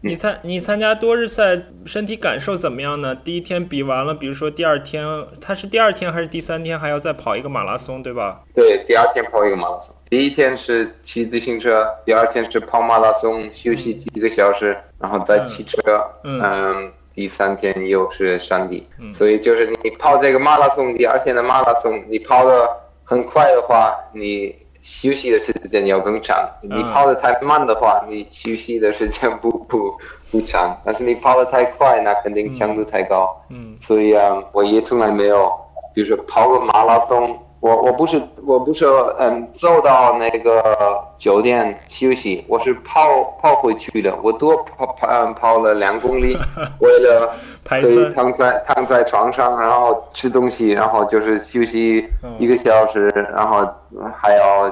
[0.00, 3.16] 你参你参加多日赛，身体感受怎么样呢？
[3.16, 5.04] 第一天比完了，比如说第二天，
[5.40, 8.42] 他是第二天还是第三天还要再跑一个马拉松，对吧？
[8.54, 9.92] 对，第二天跑一个马拉松。
[10.10, 15.78] 第一天是骑自行车，第二天是跑马拉松，休息几个小时，然后再骑车。
[16.24, 16.92] 嗯。
[17.14, 22.70] 第三天又是山地，所以就是你跑这个马拉松，第二天的马拉松，你跑的
[23.02, 24.54] 很快的话，你。
[24.80, 29.92] 休息的时间要更长，你跑的太慢的话，你休息的时间不不
[30.30, 30.80] 不长。
[30.84, 33.36] 但是你跑的太快，那肯定强度太高。
[33.50, 35.52] 嗯，所以啊，我也从来没有，
[35.92, 37.38] 比如说跑个马拉松。
[37.60, 38.86] 我我不是我不是
[39.18, 43.00] 嗯走到那个酒店休息，我是跑
[43.42, 44.14] 跑回去的。
[44.22, 46.36] 我多跑跑嗯跑了两公里，
[46.80, 47.34] 为了
[47.68, 53.68] 可以躺在躺在床上，然后吃东西，然后就是休息一个小时，然后
[54.14, 54.68] 还要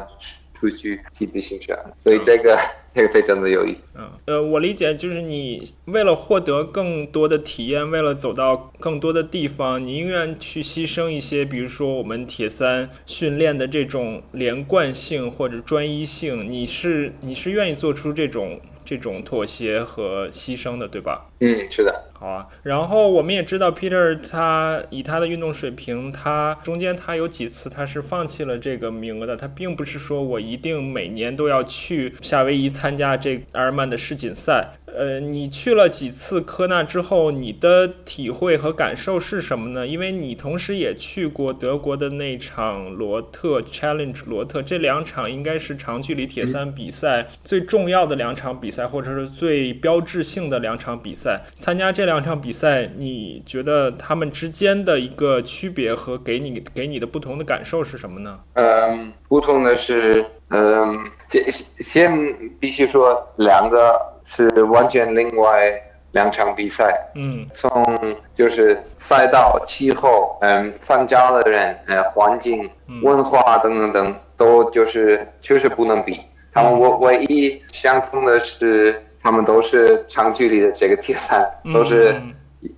[0.54, 3.80] 出去骑自行车，所以这个这这个非常的有意思。
[3.94, 21.26] 嗯，呃，我理解就是你为了获得更多的体验，为了走到更多的地方，你宁愿去牺牲一些，比如说我们铁三训练的这种连贯性或者专一性，你是你是愿意做出这种这种妥协和牺牲的，对吧？
[21.40, 22.02] 嗯，是的。
[22.18, 29.36] 好啊，然后我们也知道 Peter 他以他的运动水平，他中间他有几次他是放弃了这个名额的。
[29.36, 34.78] 他并不是说我一定每年都要去夏威夷参加这阿尔曼的世锦赛。
[34.86, 39.86] 呃，你去了几次科纳之后，你的体会和感受是什么呢？
[39.86, 51.25] 因为你同时也去过德国的那场罗特 Challenge 罗特，这两场应该是长距离铁三比赛最重要的两场比赛，或者是最标志性的两场比赛。
[51.58, 58.38] 参加这两场比赛，你觉得他们之间的一个区别和给你给你的不同的感受是什么呢？
[58.54, 60.98] 嗯，不同的是，嗯，
[61.30, 63.98] 先先必须说两个。
[64.28, 65.72] 是完全另外
[66.10, 67.70] 两场比赛，嗯，从
[68.36, 72.68] 就是赛道、气候，嗯，参加的人，呃，环境、
[73.04, 76.20] 文化等等等，都就是确实不能比。
[76.52, 82.14] 他们唯唯一相同的是，他们都是长距离的这个铁三，都是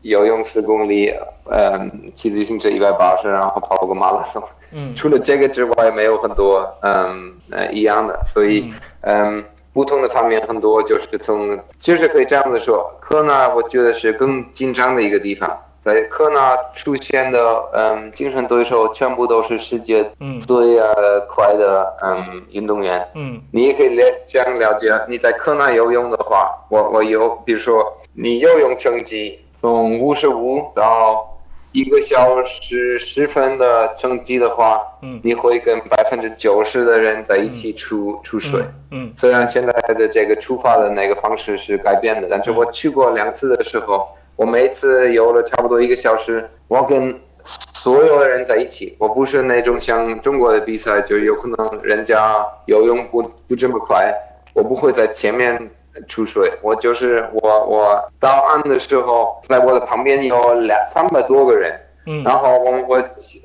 [0.00, 1.12] 游泳十公里，
[1.50, 4.42] 嗯，骑自行车一百八十，然后跑个马拉松。
[4.72, 9.44] 嗯，除了这个之外，没有很多嗯呃一样的，所以嗯。
[9.74, 15.48] 不同的方面很多，就是从就是可以这样子说，科纳我觉得是更紧张的一个地方。
[15.88, 17.38] 在科纳出现的
[17.72, 20.05] 嗯精神对手全部都是世界
[20.46, 23.07] 最呃快的嗯运动员。
[23.14, 31.27] 嗯，你也可以了这样了解，你在科纳游泳的话，我我游，比如说你游泳成绩从五十五到。
[31.72, 54.14] 一个小时十分的成绩的话，嗯，你会跟百分之九十的人在一起出出水，嗯，虽然现在的这个出发的那个方式是改变的，但是我去过两次的时候，我每次游了差不多一个小时，我跟所有的人在一起，我不是那种像中国的比赛，就有可能人家游泳不不这么快，
[54.55, 55.70] 我不会在前面。
[56.07, 63.03] 出水，我就是我，我到岸的时候，在我的旁边有两三百多个人，嗯，然后我我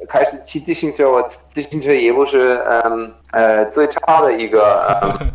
[0.08, 4.86] 开始骑自行车，我自行车也不是嗯呃最差的一个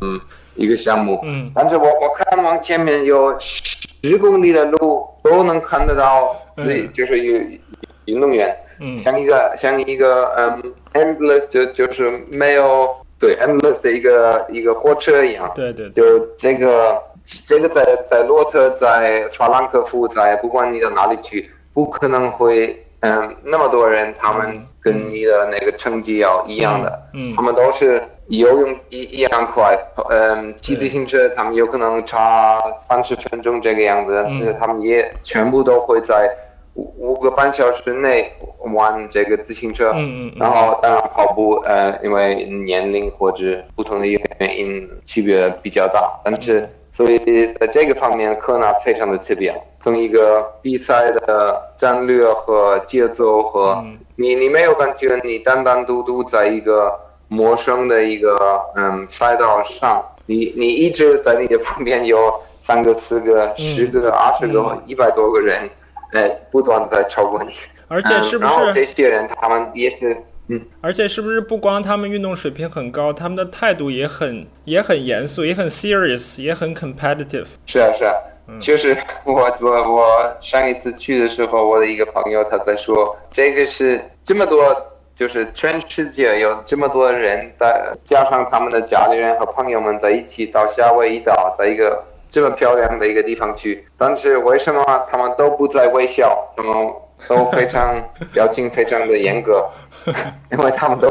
[0.01, 0.21] 嗯
[0.59, 7.61] 一个项目，嗯，但是我我看往前面有十公里的路都能看得到，对，就是运
[8.05, 17.03] 运动员，嗯，像一个像一个嗯 endless 就就是没有对 endless 的一个一个火车一样，对对，就这个。
[17.47, 29.79] 这个在在洛特，在法兰克福，在不管你到哪里去，不可能会嗯那么多人，他们跟你的那个成绩要一样的，嗯，他们都是游泳一一样快，
[30.11, 36.31] 嗯，骑自行车他们有可能差三十分钟这个样子，但是他们也全部都会在
[36.75, 38.33] 五五个半小时内
[38.75, 44.21] 玩这个自行车，嗯嗯，然后当然跑步，呃，因为年龄或者不同的原
[44.59, 46.69] 因区别比较大，但是。
[46.91, 49.55] 所以在这个方面，科纳非常的特别。
[49.81, 53.81] 从一个比赛的战略和节奏和
[54.17, 56.93] 你，你没有感觉你单单独独在一个
[57.29, 62.33] 陌生的一个嗯赛道上，你你一直在你的旁边有
[62.67, 65.69] 三个、四个、十个、二十个、一百多个人，
[66.12, 67.53] 哎，不断在超过你。
[67.88, 68.51] 而且是不是？
[68.53, 70.17] 然后这些人他们也是。
[70.51, 77.49] 嗯，而且是不是不光他们运动水平很高，他们的态度也很也很严肃，也很 serious，也很 competitive。
[77.67, 78.14] 是啊，是啊，
[78.59, 80.07] 就是我我我
[80.41, 84.75] 上一次去的时候，我的一个朋友他在说，这个是这么多，
[85.18, 96.38] 就是全世界有这么多人在，加上他们的家里人和朋友们在一起到夏威夷岛，在一个这么漂亮的一个地方去，但是为什么他们都不在微笑？
[96.57, 96.88] 他们
[97.26, 97.96] 都非常
[98.33, 99.68] 表情非常的严格。
[100.52, 101.11] 因为他们都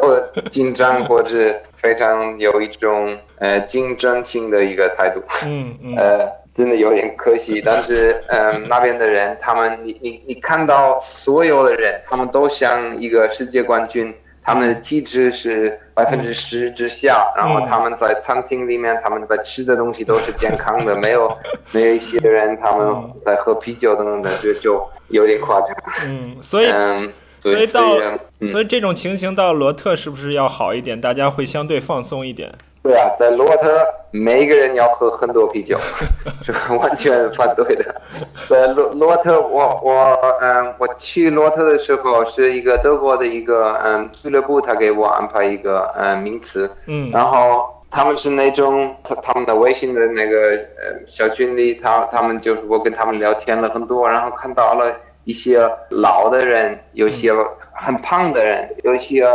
[0.50, 7.62] 紧张或者非常有一种呃竞争性的一个态度，嗯嗯， 呃，真的有点可惜。
[7.64, 21.32] 但是，嗯，那边的人，他们你你你看到所有的人，他们都像一个世界冠军，他们的体质是百分之十之下，然后他们在餐厅里面，他们在吃的东西都是健康的，没有
[21.72, 25.70] 没有一些人他们在喝啤酒等等的，就就有点夸张。
[26.06, 27.14] 嗯，所以嗯。
[27.44, 27.96] 所以到，
[28.42, 31.00] 所以这种情形到罗特是不是要好一点？
[31.00, 32.52] 大家会相对放松一点。
[32.88, 35.78] 对啊，在罗特每个人要喝很多啤酒，
[36.42, 37.84] 是完全反对的。
[38.48, 54.94] 在罗罗特，我我嗯，我去罗特的时候是一个德国的一个嗯俱乐部，他给我安排一个嗯名词，嗯，然后他们是那种他他们的微信的那个呃小群里，他他们就是我跟他们聊天了很多，然后看到了
[55.26, 57.34] 一些老的人，有些
[57.74, 59.28] 很胖的人，有些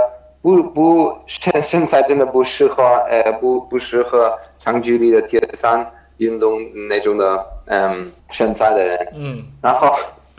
[0.42, 5.88] 不不身身材真的不适合呃不不适合长距离的铁三
[6.18, 9.44] 运动那种的嗯身材的人，嗯。
[9.62, 9.94] 然后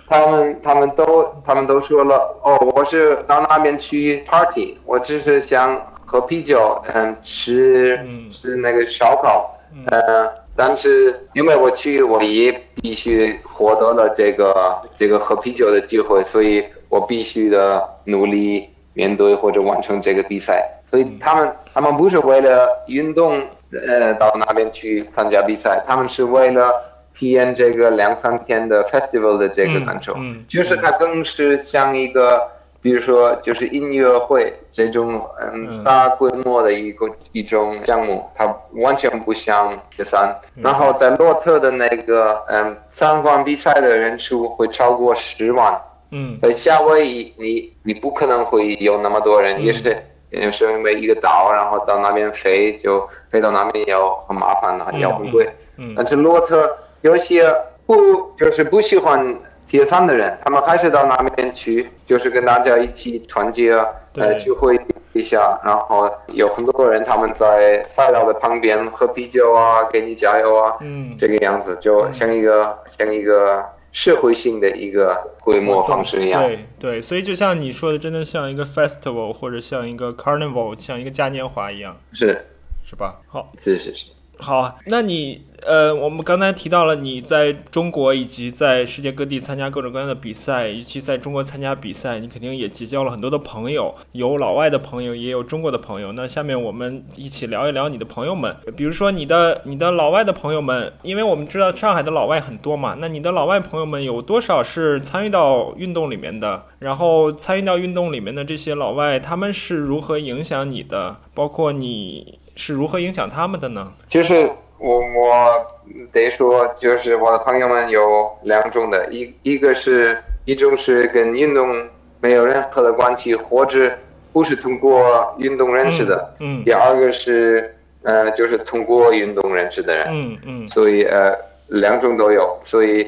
[0.08, 8.30] 他们他们都他们都说了，哦，我是到那边去 party，我只是想喝啤酒，嗯，吃嗯。
[8.30, 12.52] 吃那个烧烤，呃，但是因为我去，我也
[12.82, 20.68] 必须获得了这个这个喝啤酒的机会，所以我必须的努力面对或者完成这个比赛。
[20.90, 23.42] 所以他们他们不是为了运动，
[23.88, 26.72] 呃，到那边去参加比赛，他们是为了
[27.16, 32.42] 体验这个两三天的 festival 的这个感受，嗯嗯就是它更是像一个，
[32.80, 40.36] 比如说就是音乐会这种嗯嗯大规模的一个一种项目，它完全不像雪山。
[40.56, 45.76] 然后在洛特的那个嗯参观比赛的人数会超过十万，
[46.14, 46.38] 嗯。
[46.42, 49.98] 在夏威夷你你不可能会有那么多人，也是
[50.30, 55.50] 也是因为一个岛，然后到那边飞就飞到那边要很麻烦的，要很贵。
[55.78, 55.94] 嗯。
[55.98, 57.54] 但是洛特有些
[57.86, 59.36] 不就是不喜欢
[59.68, 64.36] 铁餐的人，他们还是到那边去，就是跟大家一起团结，呃，对。
[64.40, 64.80] 聚会
[65.14, 71.16] 一下，然后有很多人他们在赛道的旁边喝啤酒啊，给你加油啊，嗯。
[71.20, 73.64] 这个样子就像一个像一个
[73.94, 76.44] 社会性的一个规模方式一样。
[76.44, 82.46] 对对，所以就像你说的，真的像一个 festival 或者像一个 carnival，像一个嘉年华一样，是
[82.84, 83.22] 是吧？
[83.28, 96.12] 好，是是是，好啊，那你呃，我们刚才提到了你在中国以及在世界各地参加各种各样的比赛，尤其在中国参加比赛，你肯定也结交了很多的朋友，有老外的朋友，也有中国的朋友。
[96.12, 106.64] 那下面我们一起聊一聊你的朋友们，比如说你的你的老外的朋友们，因为我们知道上海的老外很多嘛，那你的老外朋友们有多少是参与到运动里面的？
[106.80, 111.16] 然后参与到运动里面的这些老外，他们是如何影响你的？
[111.34, 113.94] 包括你是如何影响他们的呢？
[114.10, 114.52] 就是
[114.84, 115.66] 我我
[116.12, 121.88] 得说，就是我的朋友们有两种的，一一个是一种是跟运动
[122.20, 123.90] 没有任何的关系，或者
[124.34, 130.68] 不是通过运动认识的，嗯第二个是呃就是通过运动认识的人，嗯嗯。
[130.68, 131.34] 所以呃
[131.68, 133.08] 两种都有，所以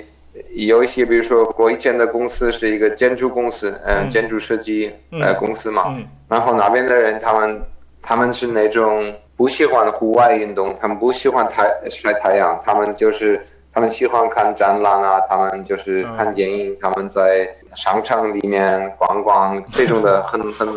[0.54, 6.08] 有一些比如说我以前的公司是一个建筑公司，嗯、嗯建筑设计呃嗯公司嘛，嗯。
[6.30, 7.62] 然后那边的人，他们
[8.02, 20.68] 他们是那种不喜欢户外运动，他们不喜欢太晒太阳，他们就是他们喜欢看展览啊，他们就是看电影，他们在商场里面逛逛，这种的 很很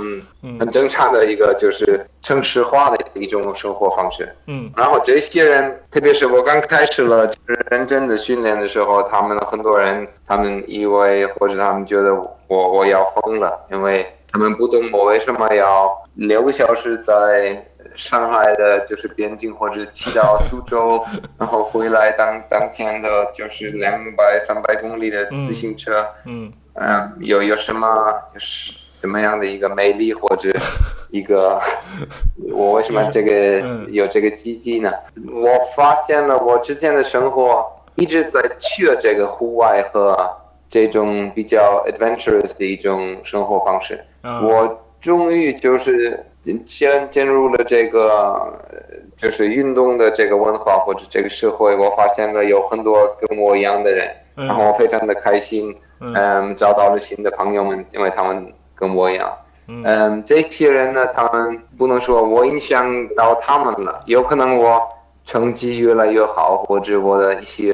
[0.42, 0.58] 嗯。
[0.58, 4.28] 很正常的一个就是城市化的一种生活方式。
[4.46, 4.68] 嗯。
[4.76, 12.12] 然后这些人，特别是我刚开始了就是认真的训练的时候，他们很多人，他们以为或者他们觉得
[12.48, 17.64] 我我要疯了，因为他们不懂我为什么要六个小时在
[17.98, 21.04] 上海的就是边境或者骑到苏州，
[21.38, 30.50] 然后回来当当天的就是两百三百公里的自行车，嗯嗯，有有什么是什么样的一个魅力或者
[31.10, 31.60] 一个
[32.52, 34.92] 我为什么这个嗯有这个积极呢？
[35.32, 37.64] 我发现了我之前的生活
[37.96, 40.16] 一直在缺这个户外和
[40.70, 43.98] 这种比较 adventurous 的一种生活方式。
[44.22, 48.08] 嗯我终于就是进进入了这个
[48.70, 59.30] 呃就是运动的这个文化或者这个社会，我发现了有很多跟我一样的人，嗯然后我非常的开心，嗯嗯，找到了新的朋友们，因为他们跟我一样。
[59.66, 64.80] 嗯嗯，这些人呢，他们不能说我影响到他们了，有可能我
[65.28, 67.70] 成绩越来越好，或者我的一些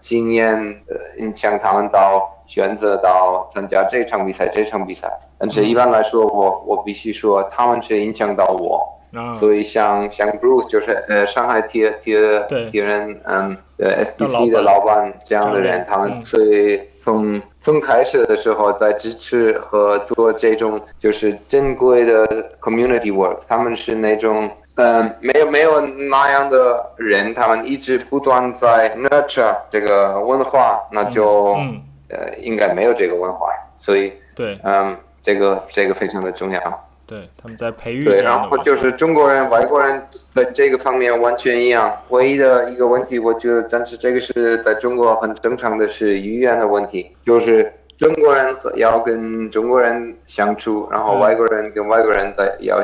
[0.00, 0.54] 经验
[0.86, 5.10] 呃影响他们到选择到参加这场比赛、这场比赛。
[5.36, 8.88] 但是一般来说，我我必须说，他们是影响到我。
[9.12, 9.36] 啊。
[9.40, 12.16] 所以像像 Bruce 就是呃上海铁铁
[12.48, 12.70] 对。
[12.70, 15.12] 铁人嗯呃 SDC 的老板。
[15.24, 22.28] 这样的人，嗯他们最从从开始的时候在支持和做这种就是正规的
[22.60, 33.48] community work，他们是那种嗯没有没有那样的人，他们一直不断在 nurture 这个文化，那就、嗯呃应该没有这个文化，
[33.78, 36.88] 所以对嗯这个这个非常的重要。
[37.06, 40.02] 对，他们在培育对，然后就是中国人、外国人
[40.34, 41.94] 在这个方面完全一样。
[42.08, 52.82] 唯一的一个问题，我觉得，但是这个是在中国很正常的是语言的问题，就是中国人要跟中国人相处，然后嗯外国人跟外国人在要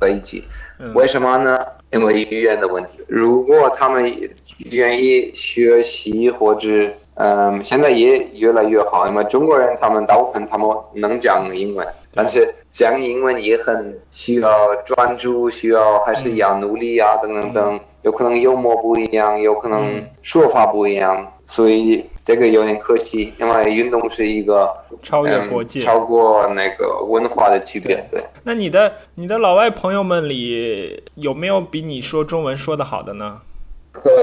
[0.00, 0.44] 在一起。
[0.46, 0.61] 嗯
[0.94, 1.58] 为什么呢？
[1.90, 3.00] 因为语言的问题。
[3.06, 4.12] 如果他们
[4.58, 6.68] 愿意学习或者
[7.14, 28.02] 嗯，现在也越来越好，因为中国人他们大部分他们能讲英文，但是讲英文也很需要专注，需要还是要努力啊，等等等，有可能幽默不一样，有可能说法不一样，所以这个有点可惜，因为运动是一个超越国界、超过那个文化的区别。
[28.10, 33.38] 对，那你的你的老外朋友们里有没有比你说中文说的好的呢？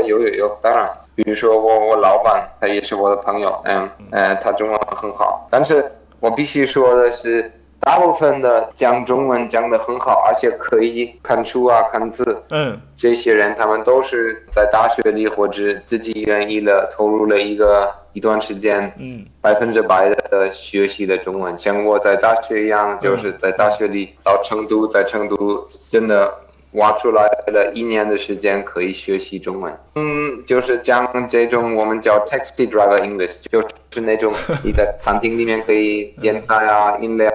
[0.07, 0.89] 有有有，当然。
[1.13, 5.86] 比如说我我老板他也是我的朋友，嗯嗯，他中文很好，但是
[6.19, 7.51] 我必须说的是，
[7.82, 26.34] 大部分的讲中文讲得很好，而且可以看书啊看字，嗯，这些人他们都是在大学里或者自己愿意的投入了一个一段时间，嗯，百分之百的学习的中文，像我在大学一样，就是在大学里到成都，在成都真的。
[26.74, 33.59] 挖出来了一年的时间可以学习中文，嗯，就是讲这种我们叫 taxi driver English，就
[33.91, 34.32] 是那种
[34.63, 37.30] 你在餐厅里面可以点菜啊、饮料，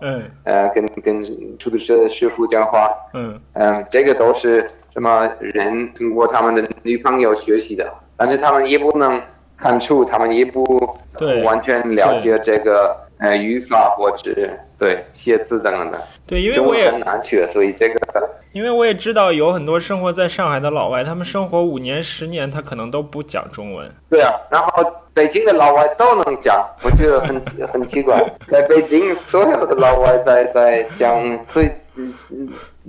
[0.00, 1.22] 嗯，呃，跟跟
[1.56, 9.22] 出租车师傅讲话，嗯，嗯，这个都是什么人通过他们的女朋友学习的，但是他们也不能
[9.56, 10.64] 看出，他们也不
[11.44, 14.32] 完全了解这个呃语法或者
[14.80, 18.00] 对写字等等的，对，因为我也很难学，所以这个。
[18.52, 23.88] 因为我也知道有很多生活在上海的老外，他们生活五年、十年，他可能都不讲中文。
[24.08, 27.40] 对啊，然后北京的老外都能讲，我觉得很
[27.72, 28.20] 很奇怪。
[28.48, 31.70] 在北京，所有的老外在在讲最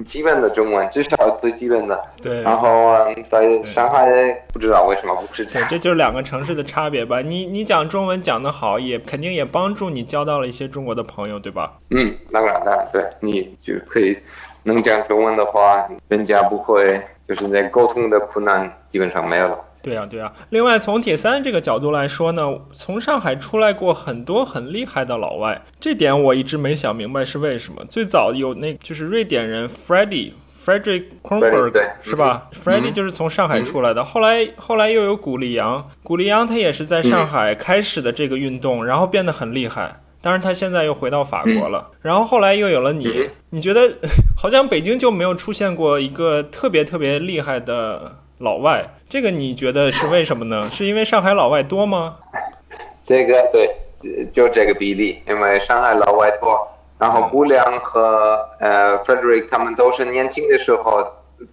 [0.08, 2.02] 基本的中文，至少最基本的。
[2.22, 2.42] 对。
[2.42, 2.96] 然后
[3.30, 4.08] 在上海，
[4.54, 5.68] 不知道为什么不是这样。
[5.70, 7.22] 这就是两个城市的差别吧？
[7.22, 11.74] 你你讲中文讲得好，也肯定也帮助你交到了一些中国的朋友，对吧？
[11.90, 14.18] 嗯，当然当然，对，你就可以。
[14.64, 19.60] 能讲中文的话，人家不会，就是那沟通的困难基本上没有了。
[19.82, 20.32] 对呀，对呀。
[20.50, 27.84] 另外，从铁三这个角度来说呢，从上海出来过很多很厉害的老外，这点我一直没想明白是为什么。
[27.86, 30.32] 最早有那就是瑞典人 Freddie
[30.64, 31.74] Frederick Kronberg
[32.04, 34.04] 是吧？Freddie 就是从上海出来的。
[34.04, 39.98] 后来后来又有古力扬，古力扬他也是在上海开始的这个运动，然后变得很厉害。
[40.22, 41.90] 当然，他现在又回到法国了。
[42.00, 43.92] 然后后来又有了你，你觉得
[44.38, 48.84] 好像北京就没有出现过一个特别特别厉害的老外？
[49.08, 50.70] 这个你觉得是为什么呢？
[50.70, 52.18] 是因为上海老外多吗？
[53.06, 53.70] 这个对，
[54.34, 56.68] 就这个比例，因为上海老外多。
[57.00, 61.08] 然后姑娘和呃 Frederick 他们都是年轻的时候，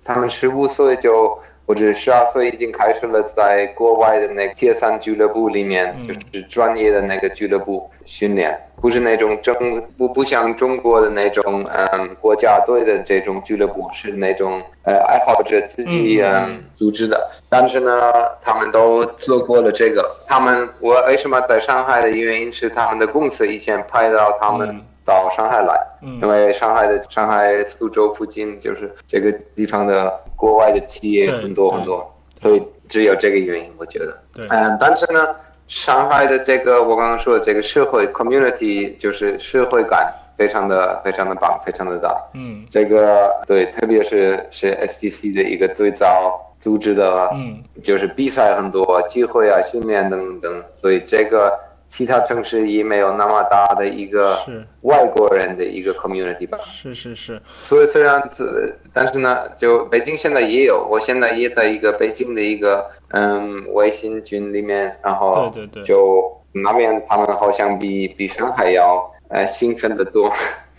[0.05, 1.39] 他们十五岁就。
[1.69, 9.55] 或者十二岁已经开始了在国外的那个铁三俱乐部里面，就是专业的那个俱乐部训练，不是那种中
[9.99, 17.31] 不不像中国的那种嗯国家队的这种俱乐部，是那种呃爱好者自己嗯组织的。
[17.51, 17.93] 但是呢，
[18.43, 20.11] 他们都做过了这个。
[20.27, 24.81] 他们我为什么在上海的原因是他们的公司以前派到他们。
[25.09, 25.75] 到上海来，
[26.21, 34.15] 因为上海的上海苏州附近就是这个地方的国外的企业很多很多，所以只有这个原因，我觉得。
[34.51, 35.35] 嗯，但是呢，
[35.67, 42.15] 上海的这个我刚刚说的这个社会 community 就是社会感非常的非常的棒，非常的大。
[42.35, 51.59] 嗯，这个对，特别是是 SDC 的一个最早组织的，嗯，就是比赛很多机会啊，训练等等，所以这个。
[51.89, 54.39] 其他城市也没有那么大的一个
[54.83, 56.59] 外国人的一个 community 吧。
[56.65, 57.41] 是是是。
[57.65, 58.45] 所以虽然这，
[58.93, 66.23] 但是呢，就北京现在也有，我现在也在一个北京的一个嗯微信群里面，然后对对对，就
[66.53, 70.33] 那边他们好像比比上海要呃兴奋的多。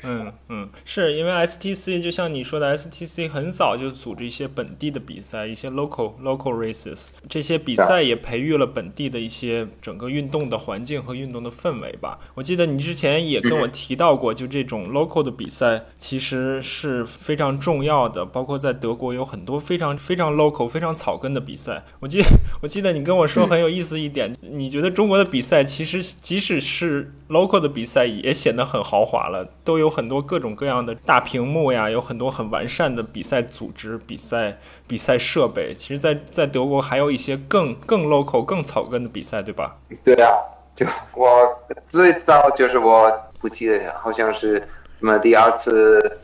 [0.04, 12.18] 嗯嗯，是因为 STC 就像你说的，STC 很早就组织一些本地的比赛，一些 local local races，这些比赛也培育了本地的一些整个运动的环境和运动的氛围吧。
[12.36, 21.84] 我记得你之前也跟我提到过，就这种 local 的比赛其实是非常重要的，包括在德国有很多非常非常 local、非常草根的比赛。
[22.00, 22.22] 我记
[22.62, 29.88] 我记得你跟我说很有意思一点，你觉得中国的比赛其实即使是 local 的比赛也显得很豪华了，都有。
[29.89, 35.73] 很多各种各样的大屏幕呀，有很多很完善的比赛组织、比赛比赛设备。
[35.73, 39.75] 其实，在在德国还有一些更更 local、更草根的比赛，对吧？
[40.03, 40.31] 对啊，
[40.75, 40.85] 就
[41.15, 41.47] 我
[41.89, 44.57] 最早就是我不记得，好像是
[44.99, 46.19] 什么第二次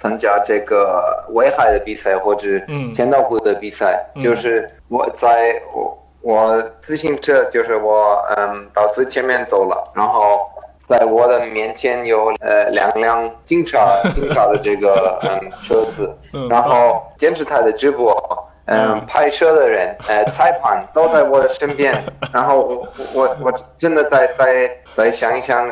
[0.00, 10.38] 参加这个威海的比赛或者嗯千岛湖的比赛，就是我在我我自行车就是我嗯到最前面走了，然后。
[10.88, 16.16] 在我的面前有呃两辆警察警察的这个 嗯车子，
[16.48, 18.14] 然后电视台的直播。
[18.70, 25.66] 嗯，拍摄的人，呃， 裁判都在我的身边， 然后我我我真的在在在想一想，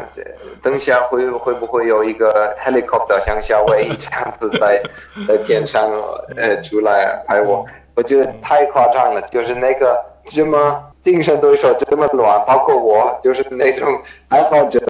[0.63, 4.83] 等下会会不会有一个 helicopter 像小威这样子在
[5.29, 5.91] 在天上
[6.39, 7.67] 呃出来拍我？
[7.97, 14.81] 我觉得太夸张了，就是那个这么精神对手这么乱，包括我就是那种爱好者，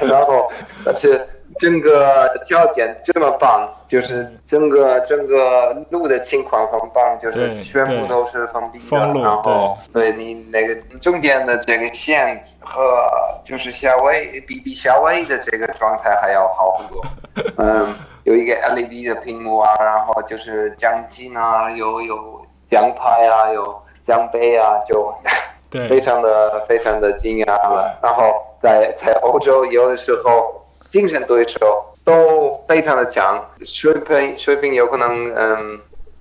[0.00, 0.50] 然后
[0.84, 1.24] 但是。
[1.58, 13.08] 整个条件这么棒，就是整个整个路的情况很棒，就是全部都是封闭的，然后对你那个中间的这个线和
[13.42, 17.02] 就是夏威比比夏威的这个状态还要好很多。
[17.56, 17.94] 嗯，
[18.24, 25.14] 有一个 LED 的屏幕啊，然后就是奖金啊，有有奖牌啊，有奖杯啊，就
[25.88, 27.98] 非常的非常的惊讶了。
[28.02, 30.62] 然后在在欧洲有的时候。
[30.92, 35.78] 竞争对手都非常的强，水平水平有可能嗯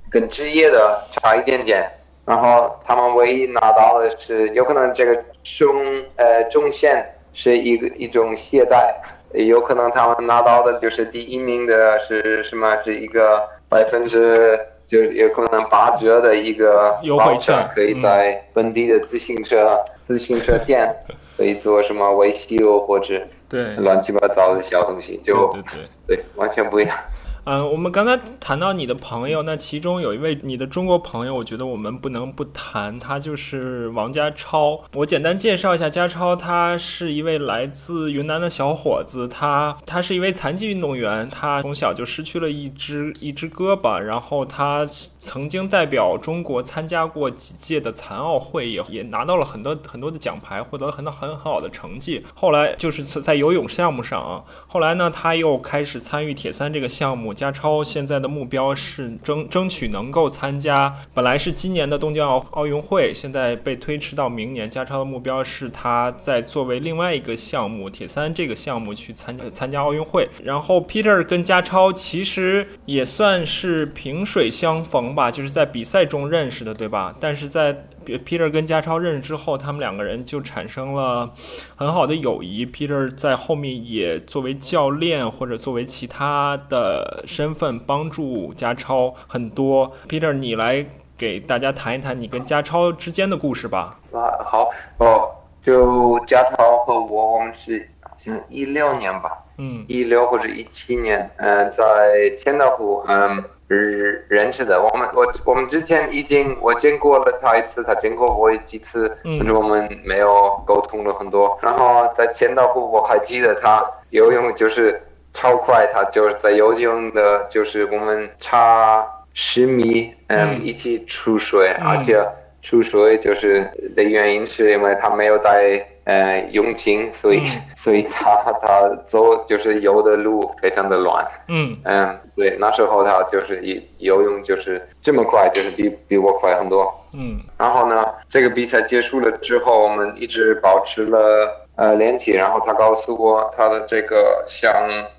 [0.09, 1.87] 跟职业的差一点点，
[2.25, 8.91] 然后他们唯一拿到的是有可能这个中呃中线是一个一种懈怠，
[9.33, 12.75] 有可能他们拿到的就是第一名的是什么？
[12.83, 20.95] 是一个百分之就有可能八折的一个优惠券，可以在本地的自行车 自行车店
[21.37, 23.21] 可以做什么维修或者。
[23.47, 25.61] 对，乱七八糟的小东西，就对
[26.07, 26.97] 对对，完全不一样。
[27.45, 34.81] 嗯，我们刚才谈到你的朋友，那其中有一位你的中国朋友，我觉得我们不能不谈，他就是王家超。
[34.95, 44.83] 我简单介绍一下家超，他是一位来自云南的小伙子，他他是一位残疾运动员，他从小就失去了一只一只胳膊，然后他
[45.19, 52.25] 曾经代表中国参加过几届的残奥会，也也拿到了很多很多的奖牌，获得了很多很很好的成绩。
[52.33, 57.34] 后来就是在游泳项目上啊，后来呢，他又开始参与铁三这个项目。
[57.35, 64.69] 加超现在的目标是争争取能够参加，本来是今年的东京奥奥运会，现在被推迟到明年。
[64.69, 70.27] 加超的目标是他在作为另外一个项目铁三这个项目去参参加奥运会。
[70.43, 77.13] 然后 Peter 跟加超其实也算是萍水相逢吧，就是在比赛中认识的，对吧？
[77.19, 81.29] 但是在 Peter 跟加超认识之后，他们两个人就产生了
[81.75, 82.65] 很好的友谊。
[82.65, 89.91] Peter 在后面也作为教练或者作为其他的身份帮助加超很多。
[90.07, 90.85] Peter，你来
[91.17, 93.99] 给大家谈一谈你跟加超之间的故事吧。
[94.11, 95.31] 啊，好哦，
[95.61, 103.43] 就加超和我，我们是像一六年吧，嗯，一六或者一七年，嗯，在千岛湖，嗯。
[103.67, 111.57] 认认识的，我们我我们之前已经我见过了他一次，他见过我几次，但是我们没有沟通了很多。
[111.61, 115.01] 然后在千岛湖，我还记得他游泳就是
[115.33, 122.23] 超快，他就是在游泳的，就是我们差十米，嗯，一起出水，而且
[122.61, 125.85] 出水就是的原因是因为他没有带。
[126.05, 127.41] 呃，泳镜，所以
[127.75, 131.25] 所以他他走就是游的路非常的乱。
[131.47, 133.59] 嗯嗯，对，那时候他就是
[133.97, 136.93] 游泳就是这么快，就是比比我快很多。
[137.13, 142.31] 嗯，然后呢，这个比赛结束了之后，我们一直保持了呃联系。
[142.31, 144.71] 然后他告诉我，他的这个想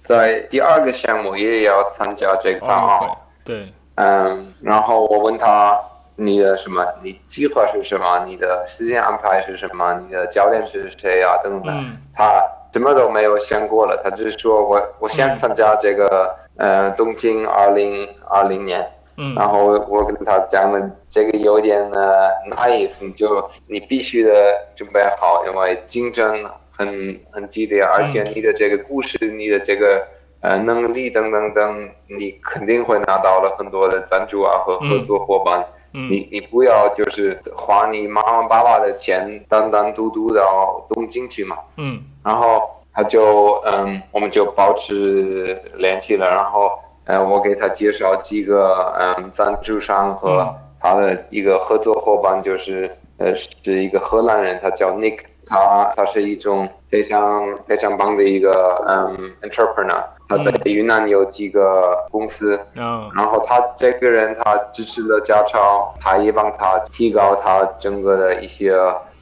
[0.05, 3.18] 在第二个项目也要参加这个残奥。
[3.45, 3.72] 对。
[3.97, 5.80] 嗯，然后我问他。
[6.17, 6.83] 你的什么？
[7.03, 8.25] 你计划是什么？
[8.27, 10.01] 你的时间安排是什么？
[10.07, 11.37] 你的教练是谁啊？
[11.45, 11.75] 等等，
[12.14, 12.43] 他
[12.73, 18.87] 什么都没有想过了，他只是说我我想参加这个呃东京二零二零年，
[19.19, 24.33] 嗯然后我跟他讲了这个有点呃 naive，就你必须的
[24.75, 30.03] 准备好，因为竞争很很激烈，而且你的这个故事，你的这个
[30.41, 35.62] 呃能力等等等，你肯定会拿到了很多的赞助啊和合作伙伴。
[36.11, 41.57] 你你不要就是花你妈妈爸爸的钱单单独独到东京去嘛。
[41.76, 42.03] 嗯。
[42.22, 46.28] 然后他就嗯，我们就保持联系了。
[46.28, 46.70] 然后
[47.05, 58.51] 呃，我给他介绍几个嗯赞助商和他的一个合作伙伴，就是呃是一个荷兰人，他叫 Nick，他他是一种非常非常棒的一个
[58.88, 60.03] 嗯 entrepreneur。
[60.29, 68.72] 他在云南有几个公司，然后他这个人他支持了家超，他也帮他提高他整个的一些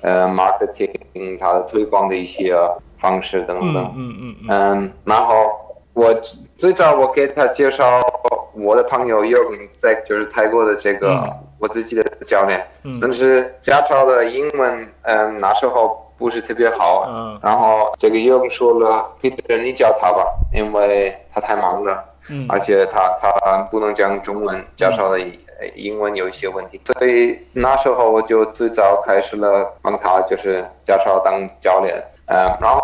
[0.00, 2.56] 呃 marketing，他的推广的一些
[2.98, 3.92] 方式等等。
[3.96, 4.48] 嗯嗯嗯。
[4.48, 5.50] 嗯，然后
[5.92, 6.14] 我
[6.56, 8.02] 最早我给他介绍
[8.54, 9.38] 我的朋友有
[9.76, 12.66] 在就是泰国的这个我自己的教练，
[13.00, 16.02] 但是家超的英文嗯那时候。
[16.16, 17.04] 不是特别好。
[17.08, 25.18] 嗯然后这个又说了，彼得你教他吧，因为他太忙了，嗯而且他他不能讲中文，加上了
[25.60, 32.80] 呃英文有一些问题，所以那时候我就最早开始了帮他就是驾校当教练，嗯，然后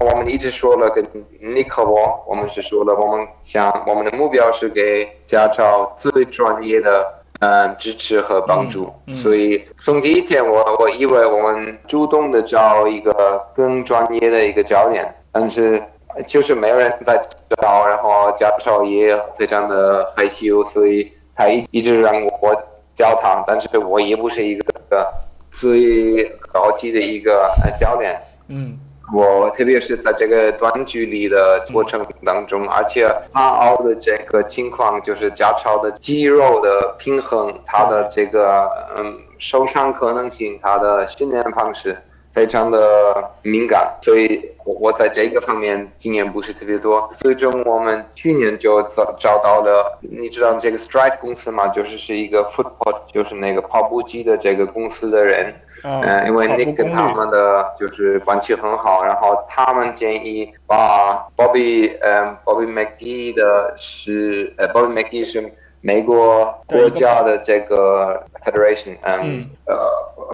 [0.00, 1.04] 我们一直说了跟
[1.40, 7.23] 尼克我，我们是说了我们想我们的目标是给驾校最专业的。
[7.40, 9.14] 呃，支持和帮助，嗯嗯。
[9.14, 15.82] 所以从第一天我我以为我们主动的找一个更专业的一个教练，但是
[16.26, 17.20] 就是没有人在
[17.60, 22.54] 找，然后教授也非常的害羞，所以他一一直让我
[22.96, 25.12] 教他，但是我也不是一个
[25.50, 28.16] 最高级的一个呃教练。
[28.48, 28.78] 嗯
[29.12, 41.96] 我特别是在这个短距离的过程当中，而且爬奥的这个情况，就是家超的肌肉的平衡，他的这个嗯受伤可能性，他的训练方式
[42.32, 47.08] 非常的敏感，所以我在这个方面经验不是特别多。
[47.14, 51.68] 最终我们去年就找找到了，你知道这个 Stride 公司吗？
[51.68, 55.54] 就是是一个 football，就是那个跑步机的这个公司的人。
[55.84, 69.76] 啊，嗯，因为跑步 Nick 跟他们的就是关系很好，然后他们建议把 Bobby，嗯，Bobby McGee 的是，呃，Bobby McGee 是美国国家的这个 Federation，嗯嗯，呃，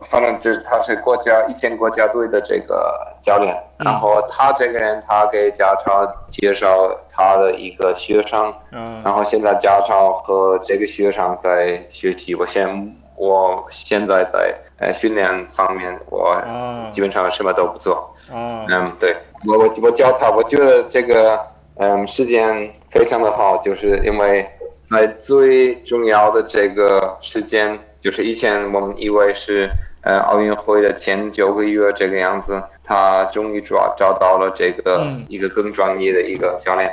[0.09, 3.85] 反正就是他是国家以前国家队的这个教练，嗯。
[3.85, 9.03] 然后他这个人他给家超介绍他的一个学生，嗯。
[9.05, 17.97] 然后现在家超和这个学生在学习，我现我现在在呃训练方面，我啊基本上什么都不做。
[18.33, 19.15] 啊嗯，对
[19.47, 21.39] 我我我教他，我觉得这个
[21.77, 24.49] 嗯时间非常的好，就是因为
[24.91, 29.69] 在最重要的这个时间，就是以前我们以为是
[30.03, 36.91] 呃奥运会的前九个月这个样子，他终于找找到了这个嗯一个更专业的一个教练，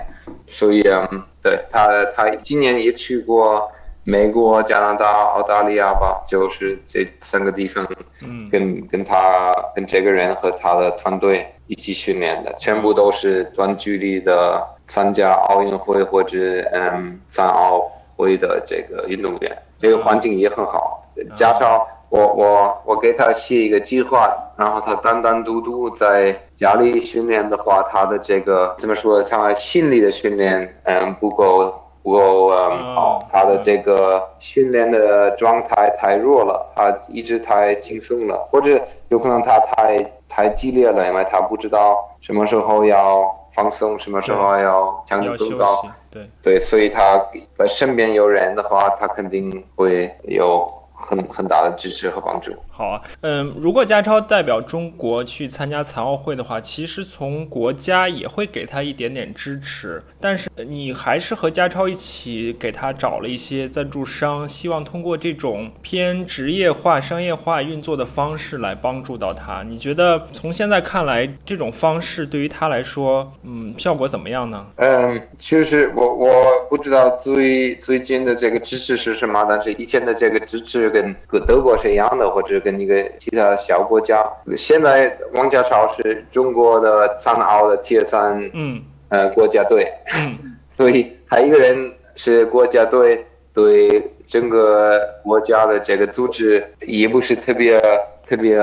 [0.47, 3.71] 所以嗯，对他他今年也去过。
[4.09, 7.85] 美国、加拿大、澳大利亚吧，就是这三个地方，
[8.21, 16.39] 嗯跟跟他跟这个人和他的团队一起训练的，全部都是短距离的参加奥运会或者
[16.71, 17.85] 嗯残奥
[18.15, 21.03] 会的这个运动员，这个环境也很好。
[21.35, 29.21] 加上我我我给他写一个计划，然后他单单独独在家里训练的话，他的这个怎么说？
[29.23, 31.75] 他心理的训练嗯不够
[32.07, 47.21] 不够嗯好，他的这个训练的状态太弱了，他一直太轻松了，或者有可能他太太激烈了，因为他不知道什么时候要放松，什么时候要强度更高。，对，对，所以他
[47.57, 52.53] 在身边有人的话，他肯定会有很很大的支持和帮助。
[52.77, 69.63] 好啊，嗯，如果家超代表中国去参加残奥会的话，其实从国家也会给他一点点支持，但是你还是和家超一起给他找了一些赞助商，希望通过这种偏职业化、商业化运作的方式来帮助到他。
[69.63, 74.67] 你觉得从现在看来，这种方式对于他来说，嗯，效果怎么样呢？
[74.75, 76.31] 嗯，确实，我我
[76.69, 84.21] 不知道最最近的这个支持是什么，但是以前的这个支持跟跟德国是一样的，或者跟一个其他小国家。
[84.57, 88.83] 现在王家超是中国的残奥的铁三嗯。
[89.09, 90.37] 呃国家队，嗯。
[90.75, 97.79] 所以他一个人是国家队，对整个国家的这个组织也不是特别
[98.27, 98.59] 特别，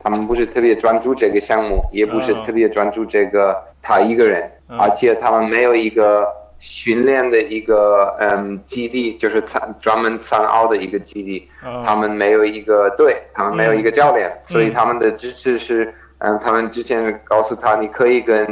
[0.00, 2.42] 他们不是特别专注这个项目，也不是嗯。
[2.44, 4.76] 特别专注这个他一个人，嗯。
[4.80, 6.26] 而且他们没有一个
[6.58, 11.84] 训练的一个嗯基地，就是参专门参奥的一个基地，啊。
[11.86, 18.46] 他们没有一个队，他们没有一个教练，所以嗯他们的支持是，嗯，他们之前告诉他，你可以跟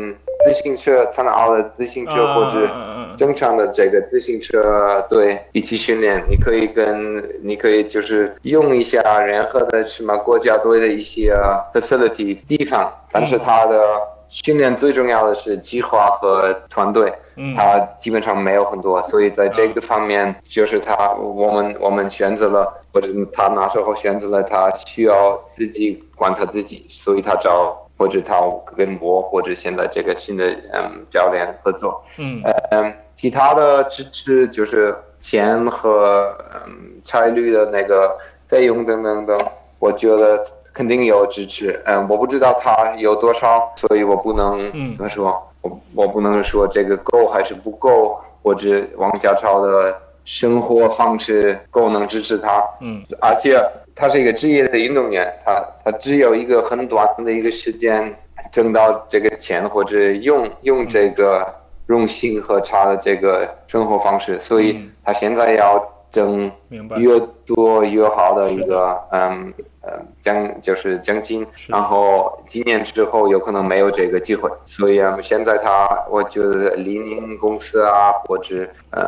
[0.45, 2.71] 自行车参奥的自行车或者
[3.19, 11.35] 正常的这个自行车队一起训练，你可以跟你可以就是用一下任何的什么国家队的一些
[11.75, 13.81] facility 地方，但是他的
[14.29, 17.13] 训练最重要的是计划和团队。
[17.39, 28.41] 嗯他基本上没有很多，所以在这个方面，就是他我们我们选择了，或者他那时候选择了他需要自己管他自己，所以他找或者他
[28.75, 36.73] 跟我或者现在这个新的嗯教练合作，嗯嗯，其他的支持就是钱和嗯
[37.05, 38.17] 差旅的那个
[38.49, 39.39] 费用等等等，
[39.79, 40.43] 我觉得
[40.77, 44.95] 肯定有支持，嗯，我不知道他有多少，所以我不能嗯。
[44.95, 49.97] 怎么说，我我不能说这个够还是不够，或者王家超的
[50.27, 53.59] 生活方式够能支持他，嗯，而且
[53.95, 58.15] 他是一个职业的运动员，他他只有一个很短的一个时间
[58.53, 61.47] 挣到这个钱，或者用用这个
[61.87, 66.53] 用心和他的这个生活方式，所以他现在要挣
[66.99, 69.55] 越多越好的一个嗯。
[69.87, 79.05] 呃，奖就是奖金，然后几年之后有可能没有这个机会，所以啊，现在他，我觉得李宁公司啊，或者嗯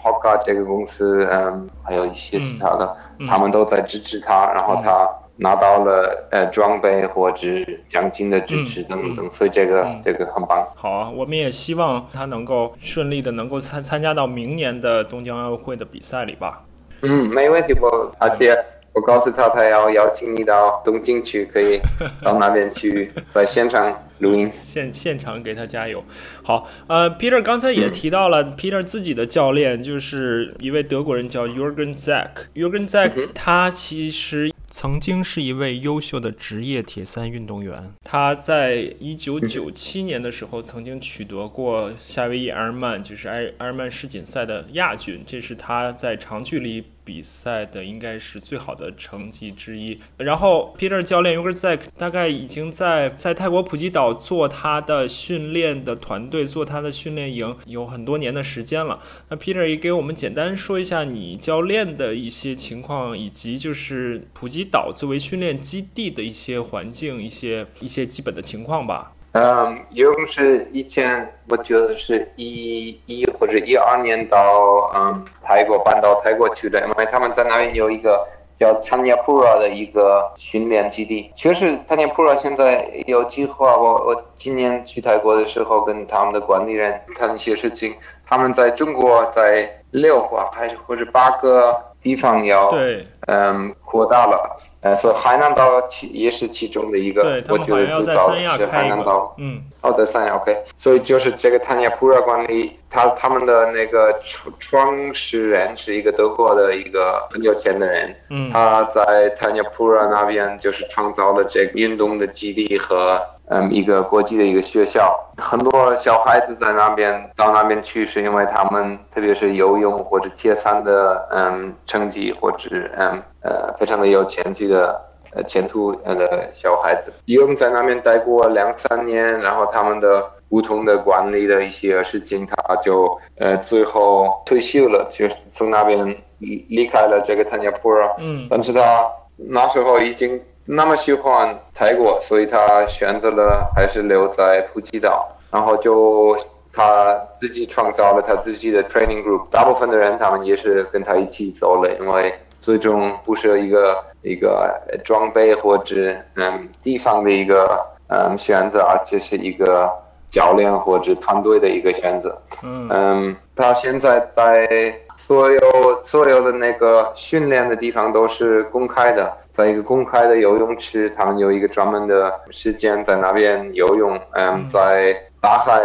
[0.00, 2.96] ，Hoka 这个公司，嗯，还有一些其他的，
[3.28, 5.04] 他们都在支持他，然后他
[5.34, 7.48] 拿到了呃装备或者
[7.88, 10.64] 奖金的支持等等，所以这个这个很棒。
[10.76, 16.62] 好啊，我们也希望他能够顺利的能够参参加到明年的东京奥运会的比赛里吧。
[17.02, 17.88] 嗯，没问题，不
[18.20, 18.56] 而且。
[18.92, 21.80] 我告诉他，他要邀请你到东京去，可以
[22.22, 26.02] 到那边去在现场录音， 现现场给他加油。
[26.42, 32.30] 好，呃，Peter 刚才也提到了，Peter 自己的教练就是一位德国人，叫 Jürgen Zack。
[32.54, 34.52] Jürgen Zack 他其实。
[34.72, 49.98] 曾经是一位优秀的职业铁三运动员，他在一九九七年的时候曾经取得过夏威夷埃尔曼，就是埃埃尔曼世锦赛的亚军，这是他在长距离比赛的应该是最好的成绩之一。
[50.16, 59.00] 然后 Peter 教练 Uger Zack 大概已经在在泰国普吉岛做他的训练的团队，做他的训练营有很多年的时间了。
[59.28, 64.60] 那 Peter 也给我们简单说一下你教练的一些情况，以及就是普吉。
[64.70, 69.14] 岛作为训练基地的一些环境，一些一些基本的情况吧。
[69.32, 78.26] 嗯，游泳是以前我觉得是一一或者一二年到嗯泰国搬到泰国去的，因为他们在那边有一个
[78.58, 81.30] 叫坦尼普拉的一个训练基地。
[81.36, 83.76] 确实，坦尼普拉现在有计划。
[83.76, 87.94] 我我今年去泰国的时候，跟他们的管理人谈一些事情。
[88.26, 91.86] 他们在中国在六个还是或者八个。
[92.02, 113.20] 地方要对，嗯，扩大了，呃，所以海南岛其也是其中的一个，我觉得最早是海南岛，嗯，好的三亚，OK，所以就是这个坦尼普尔管理，他他们的那个创创始人是一个德国的一个很有钱的人，嗯，他在坦尼普尔那边就是创造了这个运动的基地和。
[113.52, 125.00] 嗯，一个国际的一个学校，很多小孩子在那边到那边去，是因为他们特别是游泳或者铁三的嗯成绩，或者嗯呃非常的有前途的
[125.34, 136.06] 呃前途的小孩子，一共在那边待过两三年，然后他们的不同的管理的一些事情，他就呃最后退休了，就是从那边
[136.40, 140.38] 离离开了这个坦加普尔，嗯，但是他那时候已经。
[140.66, 146.36] 那么喜欢泰国，所以他选择了还是留在普吉岛，然后就
[146.72, 149.48] 他自己创造了他自己的 training group。
[149.50, 159.90] 大部分的人他们也是跟他一起走了，因为最终不是一个一个装备或者嗯地方的一个嗯选择，而且是一个
[160.30, 162.40] 教练或者团队的一个选择。
[162.62, 165.60] 嗯嗯，他现在在所有
[166.04, 169.32] 所有的那个训练的地方都是公开的。
[169.52, 174.18] 在一个公开的游泳池，他们有一个专门的时间在那边游泳。
[174.32, 175.82] 嗯，在大海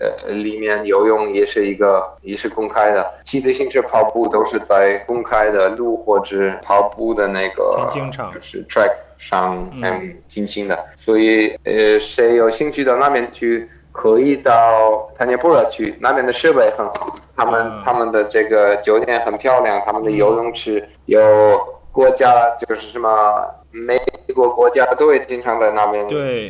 [0.00, 3.08] 呃里面游泳也是一个也是公开的。
[3.24, 10.78] 骑自行车、跑步都是在公开的路或者跑步的那个就是 track 上嗯进行的。
[10.96, 21.20] 所以呃，谁有兴趣到那边去，可以到坦尼布尔去，那边的设备很好，他们他们的这个酒店很漂亮，他们的游泳池有。
[21.92, 23.10] 国家就是什么
[23.70, 24.00] 美
[24.34, 26.06] 国国家都会经常在那边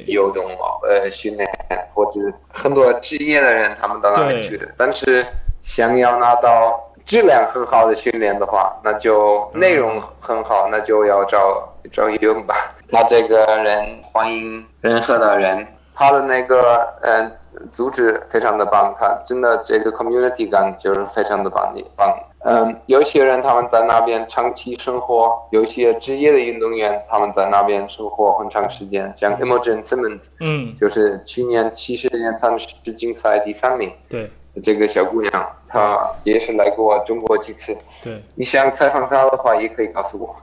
[0.07, 0.51] 游泳
[0.83, 1.49] 呃训练，
[1.95, 4.67] 或者很多职业的人他们到那边去的。
[4.77, 5.27] 但是
[5.63, 12.75] 想要拿到质量很好的训练的话，那就内容很好，那就要找找游泳吧。
[12.91, 17.31] 他这个人欢迎任何的人，他的那个嗯
[17.73, 22.19] 组织非常的棒，他真的这个 community 感就是非常的棒棒。
[22.45, 34.31] 嗯，有些人他们在那边长期生活，有些职业的运动员他们在那边生活很长时间，像 Imogen Simmons，嗯，就是去年七十年三十竞赛第三名，对，
[34.63, 40.35] 这个小姑娘她也是来过中国几次，对，你想采访她的话也可以告诉我，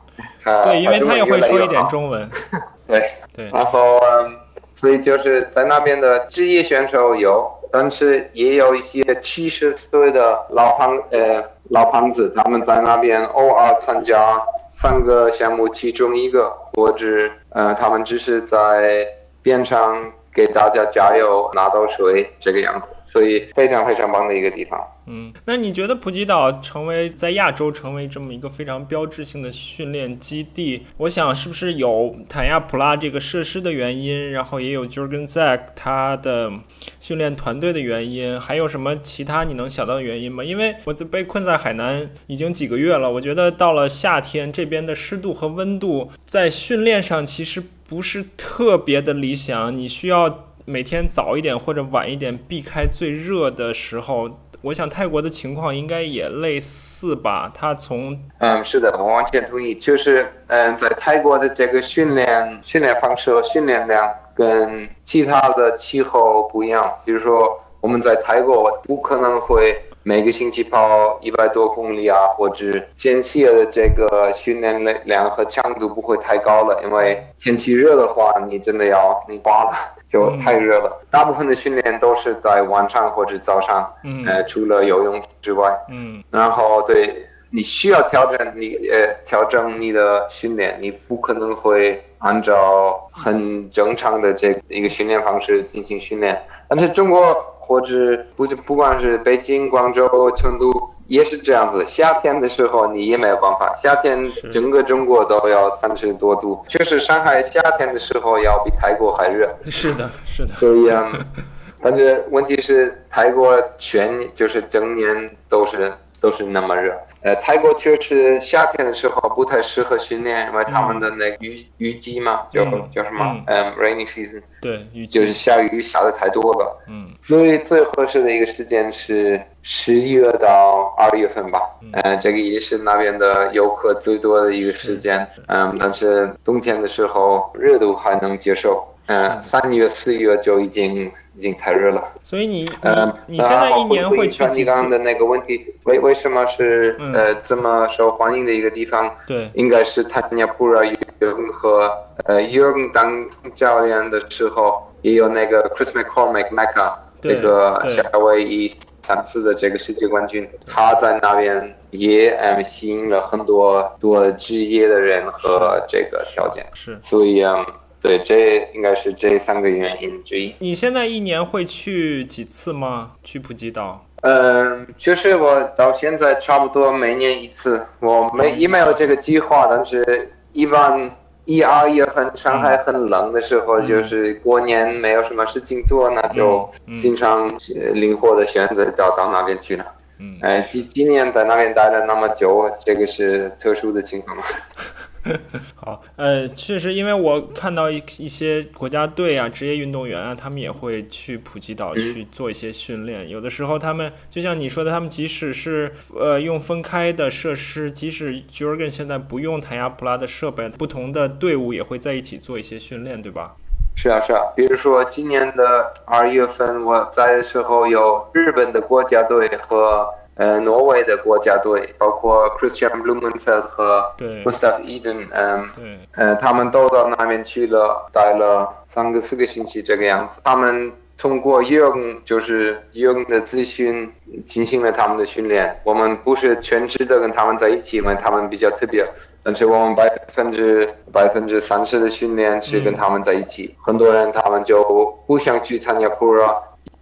[0.65, 2.29] 对，因为她也会说一点中文，
[2.87, 3.11] 对。
[3.33, 4.35] 对，然后嗯，
[4.73, 11.43] 所以就是在那边的职业选手有，但是也有一些七十岁的老胖呃。
[11.69, 19.05] 老胖子他们在那边偶尔参加三个项目其中一个，或者呃，他们只是在
[19.41, 22.87] 边上给大家加油、拿到水这个样子。
[23.07, 24.79] 所以非常非常棒的一个地方。
[25.09, 36.51] 嗯，那你觉得普吉岛成为在亚洲成为这么一个非常标志性的训练基地，我想是不是有坦亚普拉这个设施的原因，然后也有 Jurgen Zack 他的
[36.99, 40.43] 训练团队的原因，还有什么其他你能想到的原因吗？
[40.43, 54.29] 因为我被困在海南已经几个月了，我觉得到了夏天这边的湿度和温度在训练上其实不是特别的理想，你需要每天早一点或者晚一点避开最热的时候。
[54.61, 57.49] 我想泰国的情况应该也类似吧？
[57.55, 59.73] 他从嗯，是的，我完全同意。
[59.75, 66.91] 就是嗯，在泰国的这个训练训练方式和训练量跟其他的气候不一样。
[67.05, 72.65] 比如说，我们在泰国不可能会每个星期跑一百多公里啊，或者
[72.97, 79.93] 间歇的这个训练量和强度不会太高了，因为天气热的话，你真的要你挂了。
[80.11, 83.91] 就太热了，大部分的训练都是在晚上或者早上，
[84.25, 100.71] 呃，除了游泳之外，嗯，然后对你需要调整你呃调整你的训练，你不可能会按照很正常的这一个训练方式进行训练，但是中国或者不不管是北京、广州、成都。
[101.07, 103.73] 也是这样子，夏天的时候你也没有办法。
[103.81, 109.49] 夏天整个中国都要三十多度，确实上海夏天的时候要比泰国还热。
[109.65, 110.53] 是的，是的。
[110.55, 111.11] 所以啊，
[111.81, 116.93] 但是问题是泰国全就是整年都是都是那么热。
[117.27, 122.63] 呃，泰国确实夏天的时候不太适合训练，因为他们的那个雨雨季嘛，叫
[122.95, 123.43] 叫什么？
[123.47, 124.41] 嗯，rainy season。
[124.61, 126.85] 对，雨就是下雨下的太多了。
[126.87, 127.09] 嗯。
[127.25, 131.59] 所以最合适的一个时间是十一月到二月份吧。
[131.81, 132.17] 嗯。
[132.21, 135.27] 这个也是那边的游客最多的一个时间。
[135.47, 135.75] 嗯。
[135.77, 138.81] 但是冬天的时候热度还能接受。
[139.07, 139.43] 嗯。
[139.43, 141.11] 三月四月就已经。
[141.37, 144.57] 已经太热了，所以你呃，你现在一年会去几次？
[144.57, 149.15] 你刚刚的那个问题，为为什么是呃这么受欢迎的一个地方？
[149.27, 153.23] 对，应该是他尼亚普拉游泳和呃游泳当
[153.53, 158.73] 教练的时候，也有那个 Chris McCormick Mecca 这个夏威夷
[159.03, 167.63] 三次的这个世界冠军，他在那边也嗯吸引了很多多职业的人和这个条件，是，所以嗯。
[168.01, 170.53] 对，这应该是这三个原因之一。
[170.59, 173.11] 你现在一年会去几次吗？
[173.23, 174.05] 去普吉岛？
[174.21, 177.85] 嗯，就是我到现在差不多每年一次。
[177.99, 181.09] 我没也没有这个计划，但是一般
[181.45, 186.69] 一二月份上海很冷的时候，就是过年没有什么事情做，那就
[186.99, 187.53] 经常
[187.93, 189.85] 灵活的选择到到那边去了。
[190.19, 194.43] 嗯，哎，今今年在那边待了那么久，这个是特殊的情况吗？
[195.75, 203.27] 好，呃，确实，因为我看到一一些国家队啊、职业运动员啊，他们也会去普吉岛去做一些训练。
[203.29, 213.55] 有的时候，他们就像你说的，他们即使是呃用分开的设施，即使 Jurgen 现在不用坦亚普拉的设备，不同的队伍也会在一起做一些训练，对吧？
[213.95, 214.41] 是啊，是啊。
[214.55, 220.07] 比如说今年的二月份我在的时候，有日本的国家队和。
[220.37, 224.05] 呃，挪威的国家队，包括 Christian Blumenfeld 和
[224.45, 225.67] Gustav Eden，嗯，
[226.13, 230.39] 呃，他们都到那边去了，待了三个四个星期这个样子。
[230.43, 234.13] 他们通过 Young 就是 Young 的咨询
[234.45, 235.79] 进行了他们的训练。
[235.83, 239.03] 我们不是全职的跟他们在一起，因为他们比较特别，
[239.41, 243.75] 但是我们百分之百分之三十的训练是跟他们在一起。
[243.81, 244.83] 很多人他们就
[245.25, 246.55] 不想去参加 Pro。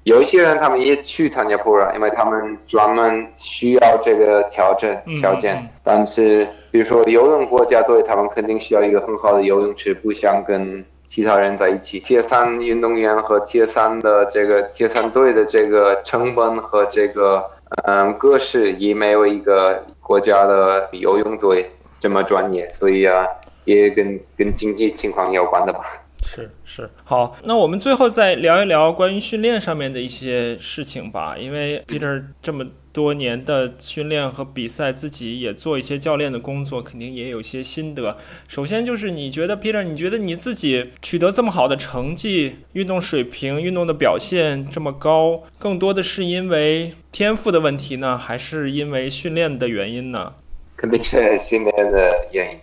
[0.05, 5.67] 有一些人，他们也去参加普拉，因为他们专门需要这个条件条件。
[5.83, 11.99] 但是，比如说游泳国家队，他们肯定需要一个很好的游泳池，不想跟其他人在一起。
[12.01, 17.43] 铁三运动员和铁三的这个铁三队的这个成本和这个
[17.87, 21.67] 嗯格式也没有一个国家的游泳队
[21.99, 23.25] 这么专业，所以啊，
[23.63, 25.79] 也跟跟经济情况有关的吧。
[26.28, 31.38] 是是好，那我们最后再聊一聊关于训练上面的一些事情吧。
[31.38, 38.17] 因为 Peter 这么多年的训练和比赛，自己也做一些教练的工作，肯定也有一些心得。
[38.47, 50.34] 首先就是你觉得 Peter，你觉得你自己取得这么好的成绩，运动水平、运动的表现这么高，更多的是因为天赋的问题呢，还是因为训练的原因呢？
[50.76, 52.59] 肯定是训练的原因。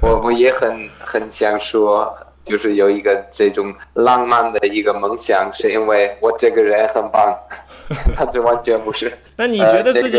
[0.00, 2.14] 我我也很很想说。
[2.44, 7.36] 就是有一个这种浪漫的一个梦想，是因为我这个人很棒，
[8.14, 9.12] 他这完全不是。
[9.36, 10.18] 那你觉得自己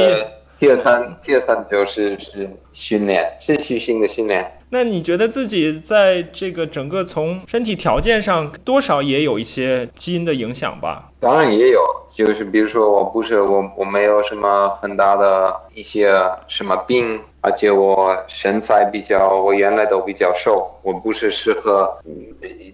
[0.59, 4.51] 第三第三就是是训练，持续性的训练。
[4.75, 11.09] 那你觉得自己在这个整个从身体条件上，多少也有一些基因的影响吧？
[11.21, 11.81] 当然也有，
[12.13, 16.13] 就是比如说我不是我我没有什么很大的一些
[16.49, 21.89] 什么病，而且我身材比较，我原来都比较瘦，我不是适合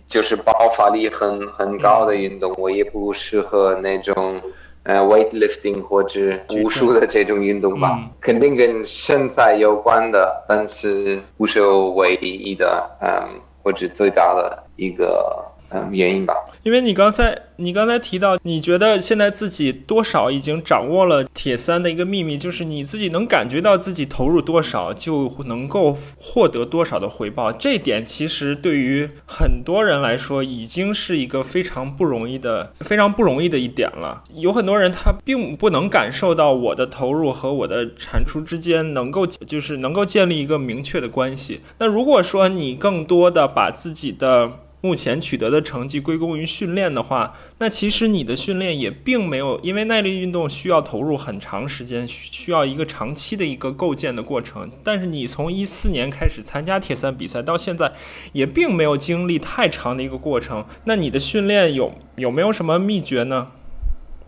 [0.08, 4.42] 就是爆发力很很高的运动，我也不适合那种。
[4.84, 15.46] 呃，weightlifting 或者武术的这种运动吧，肯定跟身材有关的，但是不是唯一的，嗯，或者最大的一个。
[15.74, 27.54] 嗯，原因吧，因为你刚才你刚才提到，你觉得现在自己多少已经掌握了铁三的一个秘密，就是你自己能感觉到自己投入多少就能够获得多少的回报。
[27.54, 34.24] 这点其实对于很多人来说，已经是一个非常不容易的、非常不容易的一点了。
[34.36, 41.62] 有很多人他并不能感受到我的投入和我的产出之间能够就是能够建立一个明确的关系。
[41.78, 44.52] 那如果说你更多的把自己的
[44.82, 54.70] 目前取得的成绩归功于训练的话，那其实你的训练也并没有，因为耐力运动需要投入很长时间，需要一个长期的一个构建的过程。
[54.84, 57.92] 但是你从一四年开始参加铁三比赛到现在，
[58.34, 60.66] 也并没有经历太长的一个过程。
[60.86, 63.48] 那你的训练有有没有什么秘诀呢？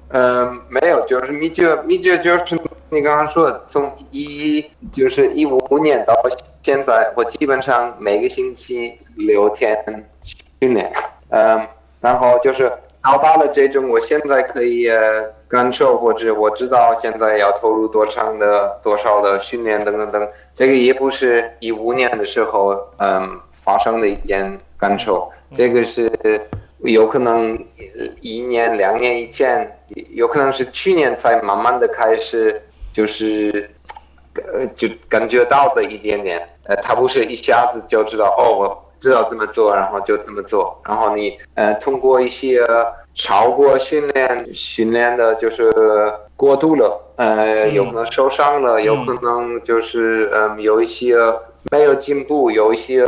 [0.09, 2.55] 嗯，没有，就是秘诀，秘诀就是
[2.91, 6.13] 你刚刚说的，从一就是一五年到
[6.61, 9.75] 现在，我基本上每个星期六天。
[10.63, 10.89] 训练，
[11.29, 11.59] 嗯，
[11.99, 12.71] 然后就是
[13.03, 14.87] 到达了这种，我现在可以
[15.49, 26.09] 感受或者我知道现在要投入多长的多少的训练等等等，这个也不是一五年的时候嗯发生的一件感受，这个是
[26.77, 27.59] 有可能
[28.21, 29.69] 一年两年以前，
[30.15, 32.61] 有可能是去年才慢慢的开始
[32.93, 33.69] 就是
[34.35, 38.82] 呃就感觉到的一点点，呃，他不是一下子就知道哦我。
[39.03, 40.81] 知道这么做，然后就这么做。
[40.87, 42.65] 然后你呃，通过一些
[43.13, 45.73] 超过训练训练的，就是
[46.37, 51.17] 过度了，呃，有可能受伤了，有可能就是嗯，有一些
[51.69, 53.05] 没有进步，有一些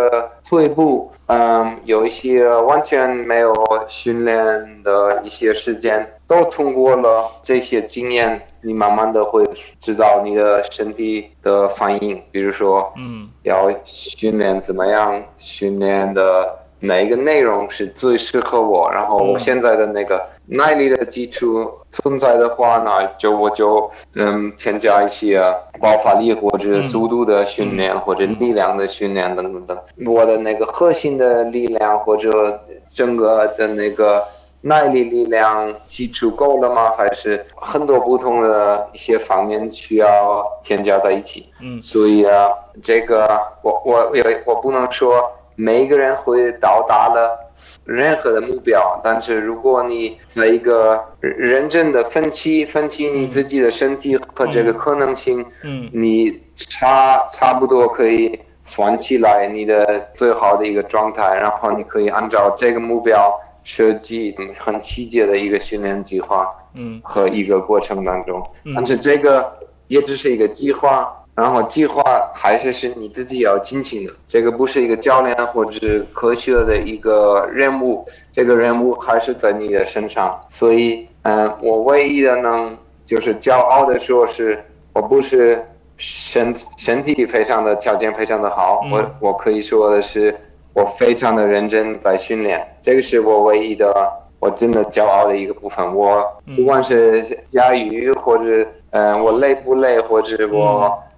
[0.50, 3.54] 退步，嗯，有一些完全没有
[3.88, 6.12] 训练的一些时间。
[6.28, 9.48] 都通过了这些经验，你慢慢的会
[9.80, 25.42] 知道你的身体的反应，比如说，嗯，要训练怎么样，训练的哪一个内容是最适合我，然后我现在的那个耐力的基础存在的话呢，就我就嗯添加一些
[25.80, 32.62] 爆发力或者速度的训练或者力量的训练等等等，我的那个核心的力量或者
[32.94, 34.24] 整个的那个。
[34.68, 36.92] 耐力力量基础够了吗？
[36.98, 41.48] 还是很多不同的一些方面需要添加在一起？
[41.62, 42.50] 嗯，所以啊，
[42.82, 47.38] 这个我我有我不能说每一个人会到达了
[47.86, 63.34] 任何的目标，但是如果你在一个认真的分析分析你自己的身体和这个可能性，嗯，你差差不多可以算起来你的最好的一个状态，然后你可以按照这个目标。
[63.68, 68.40] 设计很细节的一个训练计划，嗯，和一个过程当中，
[68.76, 69.52] 但是这个
[69.88, 84.64] 也只是一个计划，然后计划还是是你自己要进行的，这个不是一个教练或者科学的一个任务，这个任务还是在你的身上，所以，嗯，我唯一的能就是骄傲的说是，
[84.94, 85.64] 我不是
[85.98, 90.36] 身身体非常的条件非常的好，我我可以说的是。
[90.76, 95.96] 我非常的认真在训练，这个是我唯一的，我真的骄傲的一个部分。
[95.96, 96.22] 我
[96.54, 97.24] 不管是
[97.54, 101.15] 下雨或者，嗯，我累不累，或者我，嗯，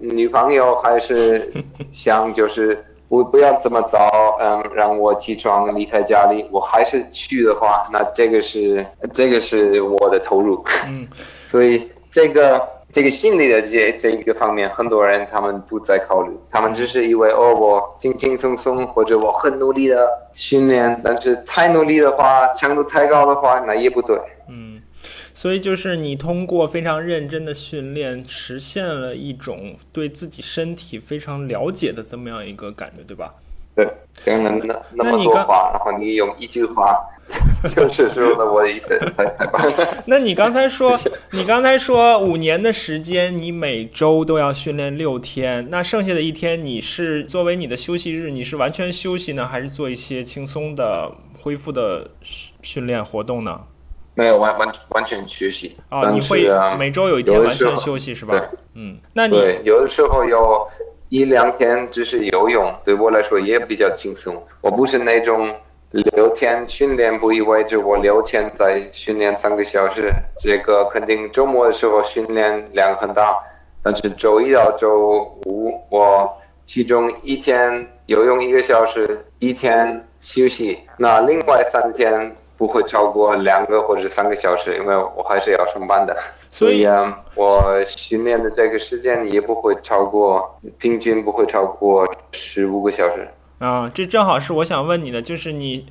[0.00, 1.52] 女朋友还是
[1.92, 10.64] 想就是不不要这么早，嗯，让我起床离开家里，我还是去的话，那这个是这个是我的投入。
[10.86, 11.06] 嗯，
[11.50, 12.60] 所以这个。
[12.92, 24.18] 这个心理的这这一个方面，很多人他们不再考虑，他们只是以为哦，我轻轻松松或者我很努力的训练，但是太努力的话，强度太高的话，那也不对。
[24.48, 24.82] 嗯，
[25.40, 33.32] 所以就是你通过非常认真的训练，实现了一种对自己身体非常了解的这么样一个感觉，对吧？
[33.74, 33.88] 对，
[34.22, 36.94] 讲了那那么多话，然后你用一句话。
[37.74, 39.00] 就是说的我的意思，
[40.04, 40.98] 那你刚才说，
[41.30, 52.10] 你刚才说五年的时间，你每周都要训练六天，那剩下的一天你是作为你的休息日，你是完全休息呢，还是做一些轻松的恢复的
[52.60, 53.58] 训练活动呢？
[54.14, 58.48] 没有完完完全休息啊，你会每周有一天完全休息是吧？
[58.74, 60.68] 嗯，那你对有的时候有
[61.08, 64.42] 一两天只是游泳，对我来说也比较轻松。
[64.60, 65.54] 我不是那种
[65.90, 70.12] 六天训练不意味着我六天在训练三个小时，
[70.42, 73.36] 这个肯定周末的时候训练量很大，
[73.82, 76.30] 但是周一到周五我
[76.66, 86.14] 其中一天游泳一个小时，一天休息，那另外三天不会超过两个或者三个小时，因为我还是要上班的。
[86.50, 93.26] 所以啊，我训练的这个时间也不会超过，平均不会超过十五个小时。
[93.60, 95.86] 啊，这正好是我想问你的，就是你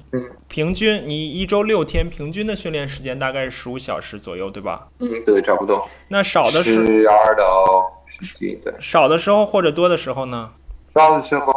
[0.48, 4.88] 平均你一周六天平均的训练时间大概是十五小时左右，对吧？
[5.00, 5.90] 嗯，对，差不多。
[6.08, 8.72] 那少的是十二到十七，对。
[8.80, 10.52] 少的时候或者多的时候呢？
[10.94, 11.54] 少的时候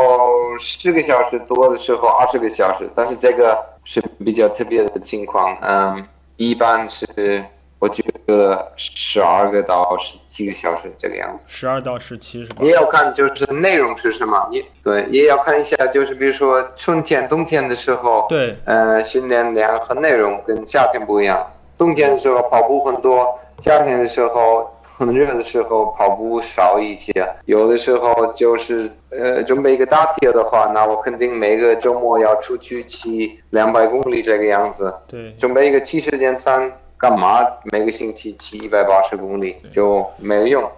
[0.59, 5.57] 十个小时，多的时候二十个小时，但是这个是比较特别的情况。
[5.61, 6.07] 嗯，
[6.37, 7.45] 一般是。
[7.83, 12.63] 我觉得十二个到十七个小时这个样子，十二到十七是吧？
[12.63, 21.45] 也要看就是内容是什么，也对，也要看一下就是比如说春天、冬天的时候，对，呃，训练量和内容跟夏天不一样。
[21.77, 24.73] 冬天的时候跑步很多，夏天的时候
[25.07, 27.13] 很热的时候跑步少一些。
[27.47, 34.95] 有的时候就是呃准备一个大铁的话，那我肯定每个周末要出去骑两百公里这个样子。
[35.09, 36.73] 对，准备一个七十减三。
[37.03, 40.71] 干嘛每个星期骑一百八十公里就没有用？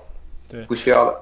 [0.50, 1.20] 对，不需要的。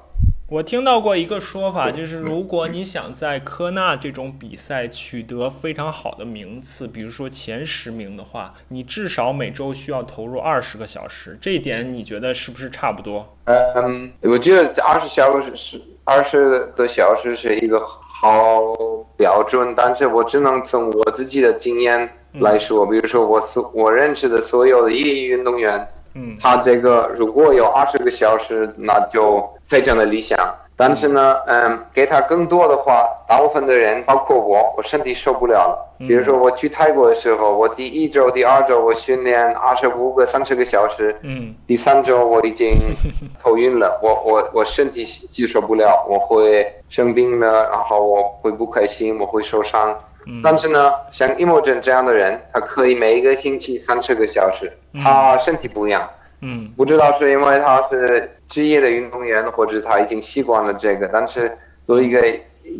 [0.52, 11.38] 我听到过一个说法，就是如果你想在科纳这种比赛取得非常好的名次，比如说前十名的话，你至少每周需要投入二十个小时。
[11.40, 13.26] 这一点你觉得是不是差不多？
[13.46, 18.76] 嗯，我觉得二十小时是二十个小时是一个好
[19.16, 22.06] 标准，但是我只能从我自己的经验。
[22.40, 30.38] 来说，比如说我所我认识的所有的业余运动员，嗯，他这个如果有二十个小时，那就非常的理想。
[30.76, 35.78] 但是呢，嗯，给他更多的话，大部分的人，包括我，我身体受不了了。
[35.98, 42.74] 比如说我去泰国的时候，我第一周、第二周我训练二十五个、三十个小时，嗯，第三周我已经
[43.42, 49.96] 头晕了，我我我身体接受不了，我会生病了，然后我会不开心，我会受伤。
[50.42, 54.72] 但是呢，像伊莫真这样的人，他可以每一个星期三十个小时，
[55.02, 56.08] 他身体不一样。
[56.44, 61.08] 嗯，不知道是因为他是职业的运动员，或者他已经习惯了这个。
[61.10, 61.56] 但是
[61.86, 62.20] 作为一个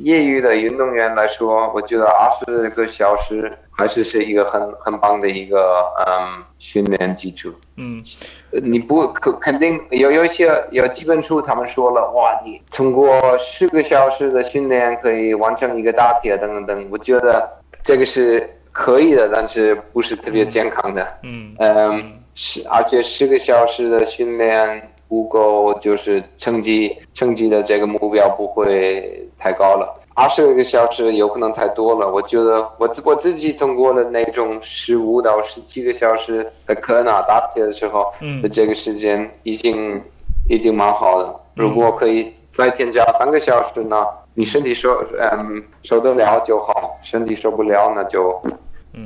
[0.05, 7.51] 业余的运动员来说，我觉得二十个小时还是是一个很很棒的一个嗯训练基础。
[7.77, 8.03] 嗯，
[8.51, 16.86] 你不可肯定有有一些有基本书他们说了，哇，你通过十个小时的训练可以完成一个大铁等等等。
[16.90, 17.49] 我觉得
[17.82, 21.19] 这个是可以的，但是不是特别健康的。
[21.23, 30.01] 嗯嗯，是而且十个小时的训练不够，就是成绩成绩的这个目标不会太高了。
[30.14, 40.01] 二十个小时有可能太多了，我觉得我我自己通过了那种十五到十七个小时的科纳打铁的时候，嗯这个时间已经
[40.48, 41.40] 已经蛮好的。
[41.55, 48.40] 如果可以再添加三个小时呢，你身体受嗯受得了就好，身体受不了那就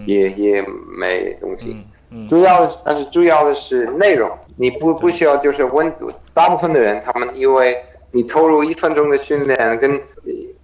[0.07, 0.65] 也也
[0.97, 1.77] 没东西。
[2.29, 6.11] 主要但是主要的是内容，你不不需要就是温度。
[6.33, 7.77] 大部分的人他们因为
[8.11, 10.01] 你投入一分钟的训练跟。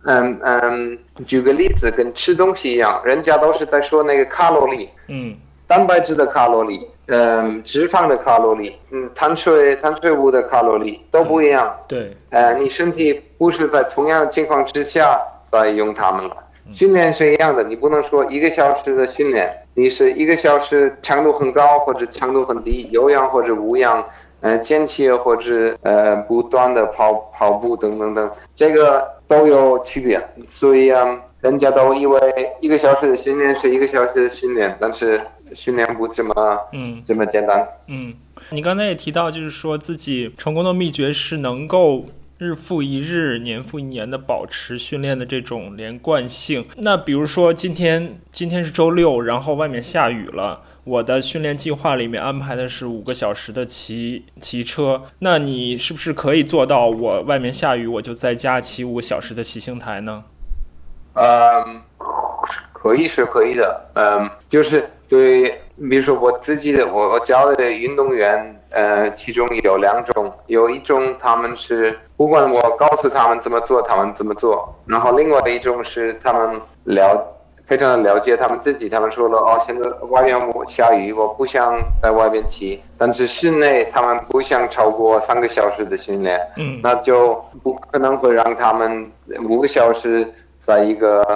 [0.04, 0.98] 嗯嗯，
[1.28, 5.36] 举个例子，跟吃东西一样，人家都是在说那个卡路里，嗯，
[5.68, 11.72] 蛋白质的卡路里，嗯，脂肪的卡路里，嗯，碳水碳水物的卡路里都不一样。
[11.86, 15.16] 对，呃，你身体不是在同样的情况之下
[15.52, 16.36] 在用它们了。
[16.72, 24.04] 训练是一样的，你不能说一个小时的训练，你是一个小时强度很高或者强度很低，有氧或者无氧，
[24.40, 29.10] 呃，间歇或者呃不断的跑跑步等等等，这个。
[29.28, 32.20] 都有区别，所以啊，人家都以为
[32.60, 35.18] 一个小时的训练是一个小时的训练，但是
[35.54, 36.34] 训练不这么
[36.74, 37.66] 嗯这么简单。
[37.86, 38.12] 嗯，
[38.50, 42.04] 你刚才也提到，就是说自己成功的秘诀是能够
[42.42, 46.66] 日复一日、年复一年的保持训练的这种连贯性。
[46.76, 50.60] 那比如说今天今天是周六，然后外面下雨了。
[50.84, 56.88] 我的训练计划里面安排的是五个小时的骑骑车，那你是不是可以做到？
[56.88, 60.24] 我外面下雨，我就在家骑五个小时的骑行台呢？
[61.14, 61.80] 嗯，
[62.72, 63.80] 可以是可以的。
[63.94, 65.50] 嗯，就是对，
[65.88, 77.28] 比如说我自己的，我我教的运动员，呃，其中有两种，有一种他们是不管我告诉他们怎么做，他们怎么做，然后另外一种是他们了。
[77.66, 78.88] 非常的了解他们自己。
[78.88, 80.38] 他们说了哦，现在外面
[80.68, 82.80] 下雨，我不想在外边骑。
[82.96, 89.10] 但是室内他们不想超过三个小时的训练，嗯，那就不可能会让他们
[89.48, 91.26] 五个小时在一个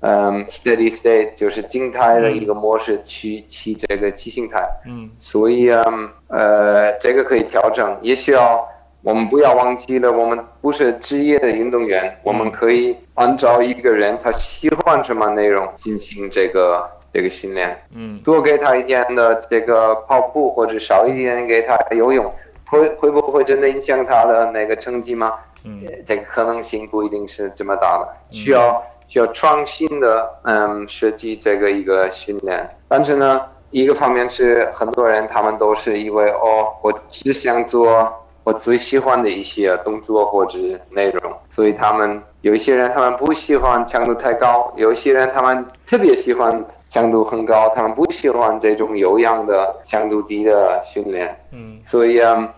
[0.00, 4.66] 嗯 steady state，就是静态的一个模式去骑这个骑行台。
[4.88, 8.66] 嗯，所以嗯呃，这个可以调整，也需要。
[9.02, 17.76] 我们不要忘记了，我们不是职业的运动员，我们可以按照一个人他喜欢什么内容进行这个这个训练。
[17.92, 22.32] 嗯，多给他一点的这个跑步，或者少一点给他游泳，
[22.64, 25.34] 会会不会真的影响他的那个成绩吗？
[25.64, 32.70] 嗯，这个可能性不一定是这么大的，需要需要创新的嗯设计这个一个训练。
[32.86, 38.16] 但是呢，一个方面是很多人他们都是以为哦，我只想做。
[38.44, 40.58] 我最喜欢的一些动作或者
[40.90, 51.38] 内容，所以他们有一些人他们不喜欢强度太高，有一些人他们特别喜欢强度很高，他们不喜欢这种有氧的强度低的训练。
[51.52, 52.52] 嗯，所以啊，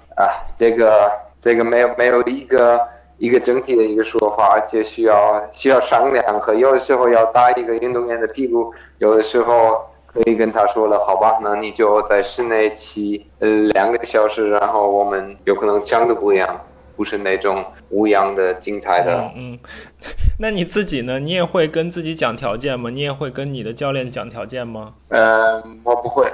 [0.59, 2.81] 这个这个没有没有一个
[3.19, 9.82] 一个整体的一个说法，而且需要需要商量和有的时候要打一个运动员的屁股，有的时候。
[10.15, 16.61] 可以跟他说了，好吧，那你就在室内骑呃两个小时，然后我们有可能讲的不一样，
[16.97, 19.28] 不是那种无氧的静态的。
[19.35, 19.59] 嗯，
[20.39, 21.19] 那你自己呢？
[21.19, 22.91] 你也会跟自己讲条件吗？
[22.91, 24.95] 你也会跟你的教练讲条件吗？
[25.09, 26.32] 嗯，我不会，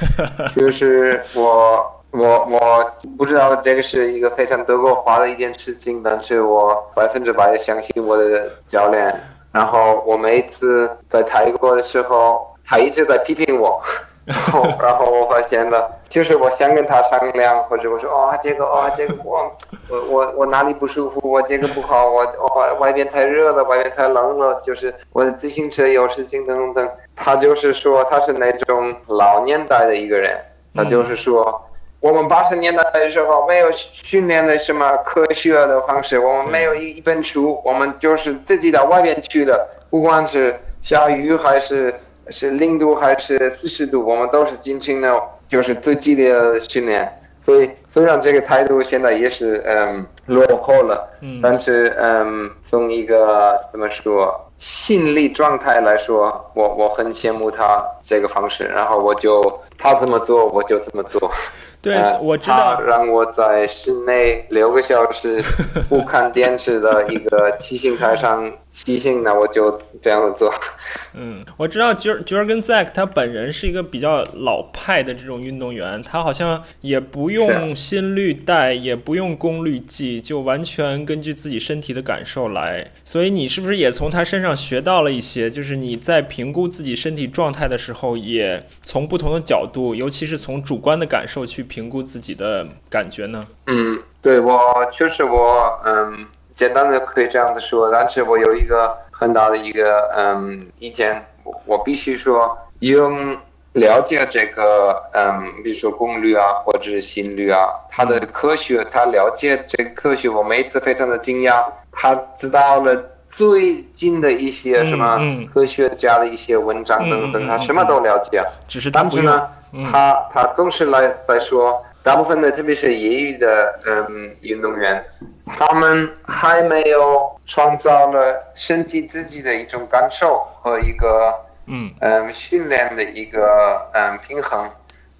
[0.56, 9.14] 就是我我我不知道这个是一个非常德国化的一件事情，但是我百分之百相信我的教练。
[9.52, 12.47] 然后我每次在泰国的时候。
[12.68, 13.80] 他一直在批评我，
[14.28, 19.50] 然后然后我发现了，就是我想跟他商量，或者我说哦这个哦这个我
[19.88, 26.90] 我我我哪里不舒服，我这个不好，我我外边太热了，外边太冷了，就是我的自行车有事情等等等。
[27.16, 30.38] 他就是说他是那种老年代的一个人，
[30.74, 31.66] 他就是说
[32.00, 41.94] 我们八十年代的时候没有训练的什么科学的方式，我们没有一一本书，我们就是自己到外边去的，不管是下雨还是。
[42.30, 47.12] 是零度还是四十度，我们都是进行了，就是最激烈的训练。
[47.44, 61.30] 所以虽然这个态度现在也是嗯落后了，嗯，但是嗯从一个怎么说心理状态来说，我我很羡慕他这个方式，然后我就他怎么做我就怎么做。
[61.80, 62.78] 对，我知道。
[62.82, 65.40] 让我在室内六个小时
[65.88, 70.52] 不看电视的一个骑行台上骑行，那我就这样做。
[71.14, 82.90] 嗯，我知道，觉儿觉儿跟 Zack 他本人是一个比较老派的这种运动员，他好像也不用心率带，也不用功率计，就完全根据自己身体的感受来。
[83.04, 85.50] 所以你是不是也从他身上学到了一些？
[85.50, 91.58] 就是你在评估自己身体状态的时候，也从不同的角度，尤其是从主观的感受去。
[91.68, 93.46] 评估自己的感觉呢？
[93.66, 94.58] 嗯，对我
[94.90, 96.26] 确实我嗯，
[96.58, 103.36] 简单的可以这样子说，但是我有一个很大的一个嗯意见，我我必须说，用
[103.74, 115.20] 了解这个嗯，比如说功率啊，或者是心率啊，它的科学，他了解这个科学，我每次非常的惊讶，他知道了最近的一些什么
[115.54, 119.48] 科学家的一些文章等等，他什么都了解，只是但是呢。
[119.92, 125.04] 他他总是来在说，大部分的特别是业余的嗯运动员，
[125.44, 131.34] 他们还没有创造了身体自己的一种感受和一个
[131.66, 134.66] 嗯嗯训练的一个嗯平衡，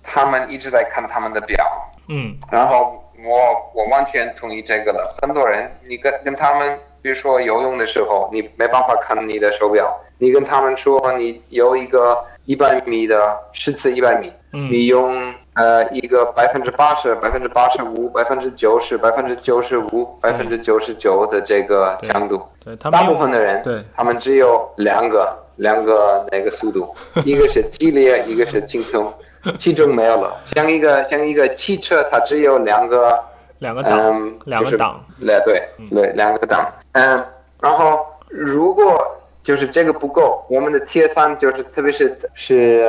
[0.03, 1.63] 他们一直在看他们的表
[2.09, 5.15] 嗯，然后我我完全同意这个了。
[5.21, 14.33] 很多人你跟跟他们比如说游泳的时候，你没办法看你的手表，你跟他们说你游一个一百米的十次一百米。
[14.51, 26.95] 你用呃一个百分之八十、百分之八十五、百分之九十、百分之九十五、百分之九十九的这个强度，对，大部分的人，对，他们只有两个两个那个速度，
[27.27, 29.13] 一个是激烈，一个是轻松，
[29.59, 30.37] 其中没有了。
[30.55, 33.19] 像一个像一个汽车，它只有两个
[33.59, 36.73] 两个档，两个档，对对对，两个档。
[36.93, 37.25] 嗯，
[37.61, 39.15] 然后如果。
[39.45, 42.87] 就是这个不够，我们的 T 三就是，特别是是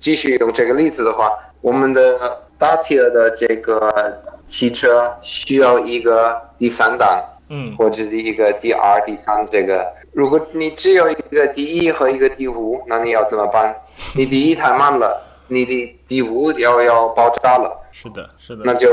[0.00, 1.30] 继续用这个例子的话，
[1.66, 2.16] 我们的
[2.56, 3.92] 大体的这个
[4.46, 9.84] 汽车需要一个第三档，嗯，或者是一个第二、第三这个。
[10.12, 13.74] 如果你只有一个第一和一个第五，那你要怎么办？
[14.14, 18.88] 你第一太慢了，你的第五要要爆炸了，是的，是的，那就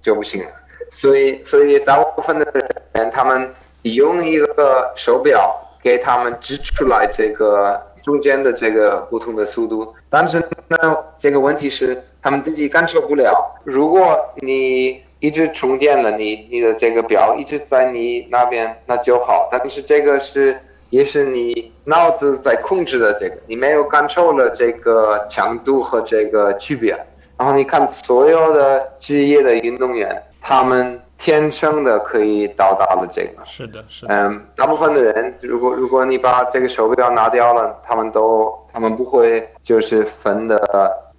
[0.00, 0.48] 就不行了。
[0.90, 2.46] 所以，所以大部分的
[2.94, 5.60] 人他们用一个手表。
[5.84, 13.54] 给他们指出来这个中间的这个不同的速度，但是呢，这个问题是他们自己感受不了。
[13.64, 19.48] 如果你一直充电了，你你的这个表一直在你那边，那就好。
[19.52, 26.98] 但是这个是也是你脑子在控制的这个，你没有感受了这个强度和这个区别。
[27.36, 30.98] 然后你看所有的职业的运动员，他们。
[31.16, 34.12] 天生的可以到达了这个是的，是的。
[34.12, 40.58] 嗯，大部分的人，如果如果你把这个手表拿掉了，他们都他们不会就是分的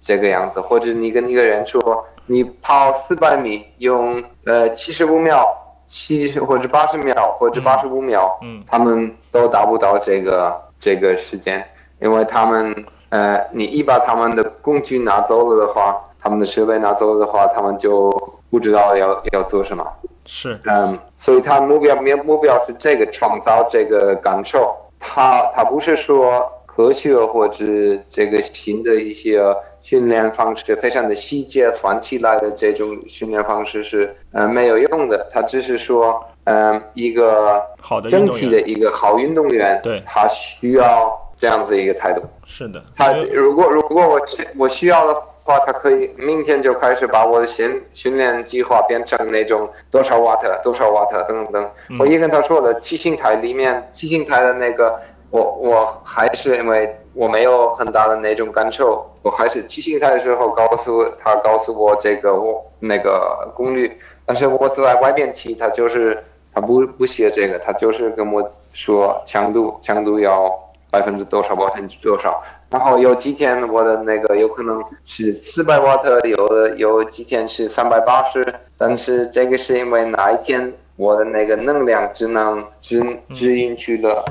[0.06, 0.60] 这个样子。
[0.60, 5.46] 或者你跟一个人说，你跑四百米用呃七十五秒，
[5.88, 11.62] 七十或者八十秒或者八十五秒，嗯，他们都达不到这个这个时间，
[12.00, 18.10] 因为他们呃，你一把他们的工具拿走了的话，他们的设备拿走了的话，他们就。
[18.48, 19.84] 不知道要要做什么，
[20.24, 27.64] 是，嗯，所以他目标目目标是这个创造这个感受，他他不是说科学或者
[28.08, 29.42] 这个新的一些
[29.86, 44.20] 训练方式，非常的细节算起来的这种训练方式是呃没有用的，他只是说，嗯，一个好的整体的一个好运动员，对，他需要这样子一个态度，是的，他如果如果我
[44.58, 45.22] 我需要的。
[45.46, 51.52] 话，他可以明天就开始把我的训训练计划变成那种多少瓦特、多少瓦特等等。
[51.52, 51.70] 等。
[52.00, 55.00] 我也跟他说了，七星台里面，七星台的那个，
[55.30, 63.90] 我我还是因为我没有很大的那种感受，我还是提醒他的时候告诉他，告诉我这个我那个功率，
[64.26, 66.22] 但是我在外边骑，他就是
[66.52, 70.52] 他不不写这个，他就是跟我说强度，强度要
[70.90, 72.42] 百分之多少，百分之多少。
[72.68, 83.02] 然后有几天我的那个有可能是四百瓦特，有的有几天是三百八十，但是这个是因为哪一天我的那个能量只能只
[83.32, 84.22] 只允许了，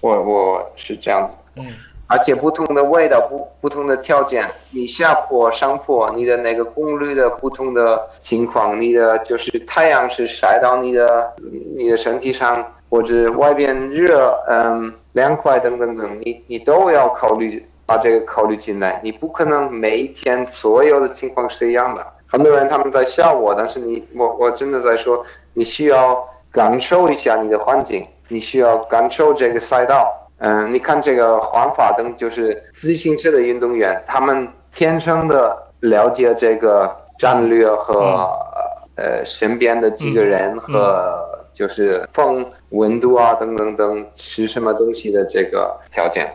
[0.00, 1.34] 我我是这样子。
[1.56, 1.66] 嗯。
[2.10, 11.32] 而且不同的味道，不不同的条件，你下坡上坡，你的那个功率的不同的情况，你的就是太阳是晒到你的
[11.76, 17.64] 你的身体上，或者外边热，嗯，凉快等等等，你你都要考虑。
[17.86, 22.06] 把这个考虑进来，你不可能每一天所有的情况是一样的。
[22.24, 30.16] 很多人他们在笑我，但是你我我真的在说，你需要感受一下你的环境，你需要感受这个赛道。
[30.40, 38.26] 嗯，你看这个黄法登，就是自行车的运动员，他们天生的了解这个战略和
[38.96, 41.14] 呃身边的几个人和
[41.52, 46.32] 就是风、温度啊等等等吃什么东西的这个条件。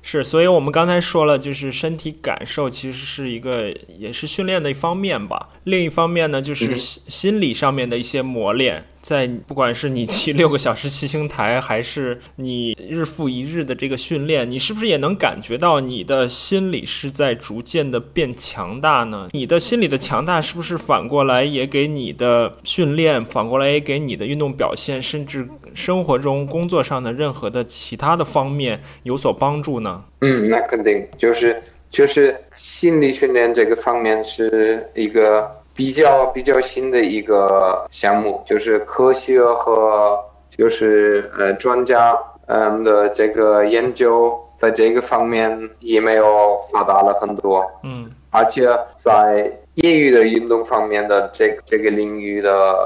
[0.00, 5.50] 是，所以我们刚才说了，就是身体感受其实是一个，也是训练的一方面吧。
[5.64, 8.84] 另一方面呢，就是心理上面的一些磨练。
[9.04, 19.28] 在不管是你骑六个小时骑行台， 还是你日复一日的这个训练，你是不是也能感觉到你的心理是在逐渐的变强大呢？
[19.32, 30.02] 你的心理的强大是不是反过来也给你的训练，反过来也给你的运动表现，甚至生活中工作上的任何的其他的方面有所帮助呢？
[30.22, 35.62] 嗯，那肯定就是就是心理训练这个方面是一个。
[35.74, 40.18] 比较比较新的一个项目，就是科学和
[40.56, 48.68] 就是呃专家嗯的这个研究，在这个方面也没有发达了很多，嗯，而且
[48.98, 52.76] 在业余的运动方面的这这个领域的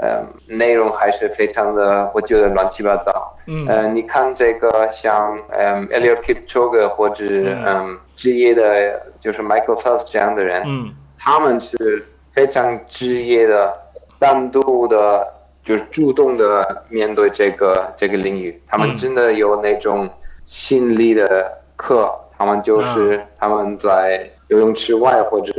[0.00, 7.24] 嗯内容还是非常的，我觉得乱七八糟，嗯，你看这个像嗯 e l i o t Kipchoge 或者
[7.64, 7.96] 嗯。
[8.14, 12.06] 职业的，就是 Michael Phelps 这样的人，嗯，他们是。
[12.32, 13.72] 非常职业的、
[14.18, 15.26] 单独的，
[15.64, 18.60] 就是主动的面对这个这个领域。
[18.66, 20.08] 他们真的有那种
[20.46, 25.52] 心理的课，他们就是他们在游泳池外，或者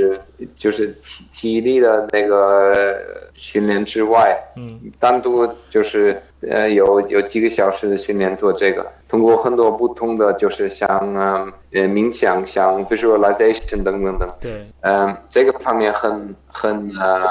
[0.55, 3.01] 就是体体力的那个
[3.33, 8.85] 训练之外，嗯，单独就是呃有有几个小时的训练做这个。
[9.07, 17.21] 通过很多不同的，就是像嗯呃冥想、像 visualization 等等等，对，嗯，这个方面很很呃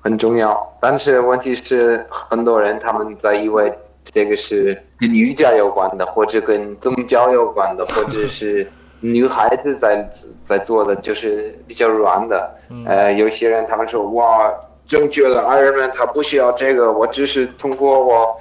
[0.00, 0.76] 很重要。
[0.80, 3.72] 但是问题是，很多人他们在以为
[4.02, 8.68] 这个是跟瑜伽有关的，或者跟宗教有关的，或者是
[8.98, 10.10] 女孩子在
[10.44, 12.54] 在做的，就是比较软的。
[12.84, 14.52] 呃，有些人他们说哇，
[14.88, 18.36] 正确的 Ironman 他不需要这个，我只是通过我。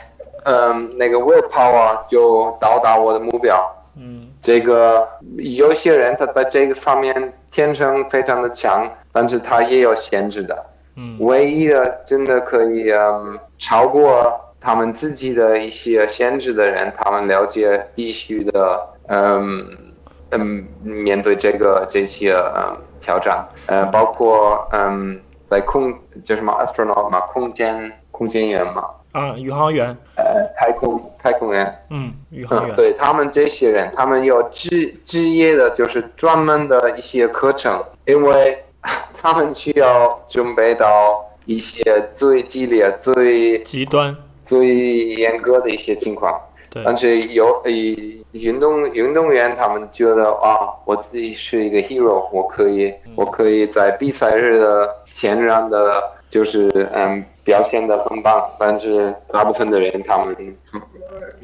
[0.49, 3.61] 嗯，那个 willpower 就到达我的目标。
[3.97, 5.05] 嗯，这个
[5.35, 10.65] 有些人他在这个方面天生非常的强，但是他也有限制的。
[10.95, 19.67] 嗯，唯一的真的可以嗯超过他们自己的一些限制的人，他们了解必须的嗯
[20.31, 25.19] 嗯面对这个这些嗯挑战，呃，包括嗯
[25.49, 25.93] 在空
[26.23, 38.57] 叫什么 astronaut 嘛，空间空间员嘛，啊，宇航员，呃，太空太空员，嗯，宇航嗯，员，对他们这些人，他们有职职业的，就是专门的一些课程，因为
[39.19, 41.83] 他们需要准备到一些
[42.15, 44.15] 最激烈、最极端，
[44.45, 44.75] 最
[45.15, 46.39] 严格的一些情况。
[46.69, 47.71] 对，但是有呃
[48.31, 58.43] 运动运动员，他们觉得啊，我自己是一个 hero，我可以我可以在比赛日的前然的，就是嗯表现的很棒。
[58.59, 60.35] 但是大部分的人他们
[60.73, 60.81] 嗯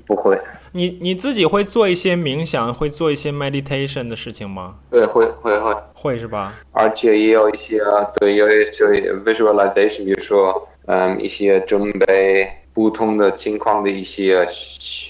[0.06, 0.38] 不会，
[0.74, 4.76] 你你自己会做一些冥想，会做一些 meditation 的事情吗？
[4.92, 6.54] 对，会会会，会是吧？
[6.74, 7.82] 而且也有一些
[8.16, 14.46] 对，有一些 visualization，比如说嗯一些准备不同的情况的一些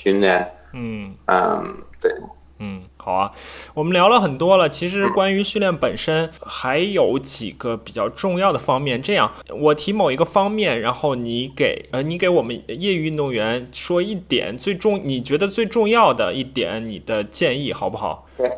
[0.03, 2.11] 训练，嗯嗯对。
[2.59, 3.31] 嗯，好啊，
[3.73, 4.69] 我们聊了很多了。
[4.69, 9.01] 其实关于训练本身，还有几个比较重要的方面。
[9.01, 18.27] 这样，我提某一个方面，然后你给呃，你给我们业余运动员说一点最重，你觉得最重要的一点，你的建议好不好？
[18.37, 18.49] 对。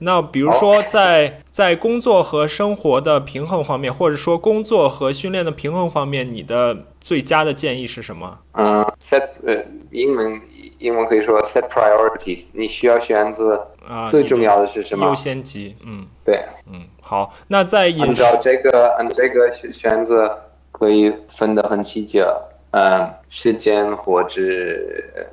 [0.00, 8.38] 那比如说在在工作和生活的平衡方面，或者说工作和训练的平衡方面，你的最佳的建议是什么？
[8.52, 10.40] 嗯，set 呃，英文
[10.78, 15.06] 英文可以说 set priorities，你需要选择啊，最重要的是什么？
[15.06, 15.76] 优先级。
[15.84, 17.34] 嗯对，嗯，好。
[17.48, 20.38] 那在按照这个按这个选选择
[20.72, 22.24] 可以分得很细节，
[22.72, 24.40] 嗯，时间或者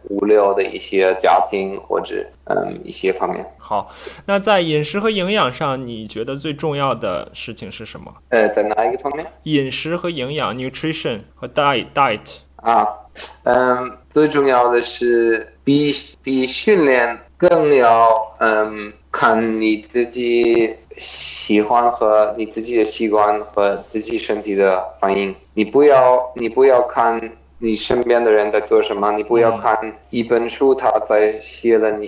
[0.09, 3.45] 物流的一些家庭或者嗯一些方面。
[3.57, 3.91] 好，
[4.25, 8.13] 那在饮食和营养上，你觉得最重要的事情是什么？
[8.29, 9.25] 呃，在哪一个方面？
[9.43, 12.37] 饮食和营养 （nutrition） 和 diet diet。
[12.55, 12.87] 啊，
[13.43, 18.09] 嗯，最重要的是比比训练更要
[18.39, 25.33] 嗯看你自己喜欢和你自己的习惯和自己身体的反应。
[25.53, 27.21] 你不要你不要看
[27.57, 29.77] 你身边的人在做什么，你不要看
[30.09, 32.07] 一本书他在写了你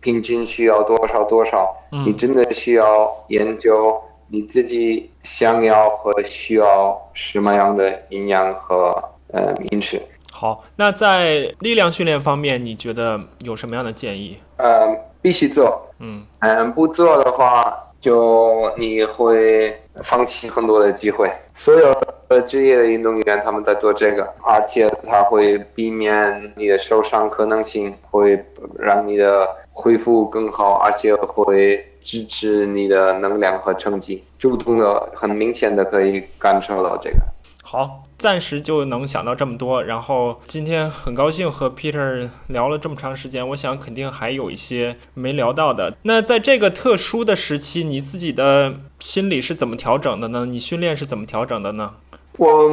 [0.00, 8.92] 平均需要多少多少，嗯你真的需要研究你自己想要和需要什么样的营养和
[9.32, 10.00] 呃饮食。
[10.40, 14.38] 好，那在力量训练方面，你觉得有什么样的建议？
[14.58, 14.86] 呃，
[15.20, 15.84] 必须做。
[15.98, 21.28] 嗯嗯，不做的话，就你会放弃很多的机会。
[21.56, 21.92] 所有
[22.28, 28.40] 的职业的运动员他们在做这个，而且他会避免你的受伤可能性，会
[28.78, 34.22] 让你的恢复更好，而且会支持你的能量和成绩。
[34.38, 37.16] 主动的很明显的可以感受到这个。
[37.64, 39.82] 好，暂时就能想到这么多。
[39.82, 45.96] 然后今天很高兴和 Peter 聊了这么长时间，我想肯定还有一些没聊到的。
[46.02, 50.44] 那在这个特殊的时期，你自己的心理是怎么调整的呢？
[50.44, 51.94] 你训练是怎么调整的呢？
[52.36, 52.70] 我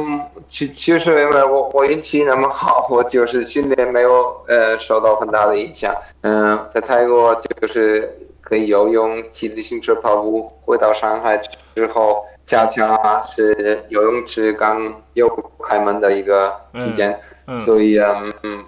[0.48, 5.94] 其其实因为我我运气那么好，我就是训练没有呃受到很大的影响。
[6.20, 10.50] 嗯、在泰国就是可以游泳、骑自行车、跑步。
[10.64, 11.40] 回到上海
[11.74, 15.28] 之后，恰恰是游泳池刚又
[15.62, 17.60] 开门的一个期间，嗯。
[17.62, 18.64] 所以嗯嗯，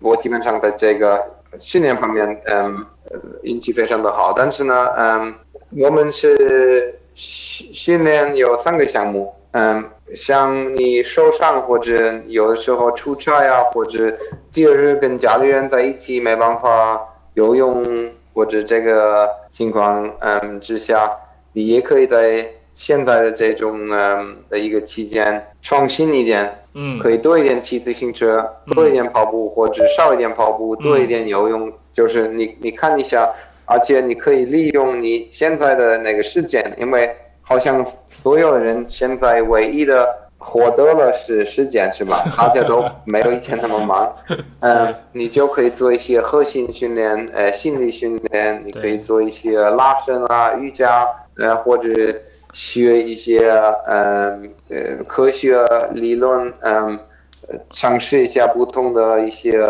[0.00, 1.22] 我基本上在这个
[1.60, 4.32] 训练方面，嗯呃运气非常的好。
[4.34, 5.34] 但是呢，嗯，
[5.76, 9.84] 我们是训训练有三个项目，嗯，
[10.14, 14.16] 像你受伤或者有的时候出差呀，或者
[14.50, 17.00] 节日跟家里人在一起没办法
[17.34, 21.10] 游泳，或者这个情况嗯之下，
[21.52, 22.46] 你也可以在
[22.78, 26.96] 现在的这种嗯的一个期间创新一点，嗯。
[27.00, 31.70] 可以多一点骑自行车，多一点跑步，或者少一点跑步，多一点游泳。
[31.92, 33.28] 就是你你看一下，
[33.64, 37.10] 而且你可以利用你现在的那个时间，因为
[37.42, 42.22] 好像所有人现在唯一的获得了是时间，是吧？
[42.38, 44.14] 大家都没有以前那么忙，
[44.60, 51.04] 嗯，你就可以做一些核心训练，呃，心理训练，你可以做一些拉伸啊、瑜伽，
[51.36, 51.90] 呃，或者
[52.52, 53.50] 学一些
[53.86, 55.56] 嗯呃科学
[55.92, 56.98] 理论，嗯，
[57.48, 59.60] 呃尝试一下不同的一些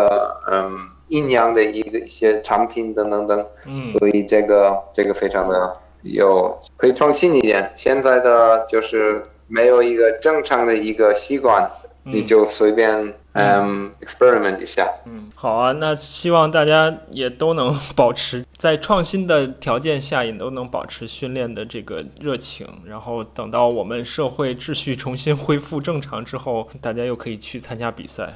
[0.51, 0.77] 嗯
[1.09, 7.71] 营养的一个一些产品等等等，嗯所以这个这个非常的有可以创新一点。
[7.75, 11.69] 现在的就是没有一个正常的一个习惯，
[12.03, 14.87] 你就随便嗯 experiment 一下。
[15.05, 22.67] 嗯，好啊，那希望大家也都能 保持在创新的条件下，也都能保持训练的这个热情。
[22.85, 28.27] 然后等到我们社会秩序重新恢复正常之后，大家又可以去参加比赛。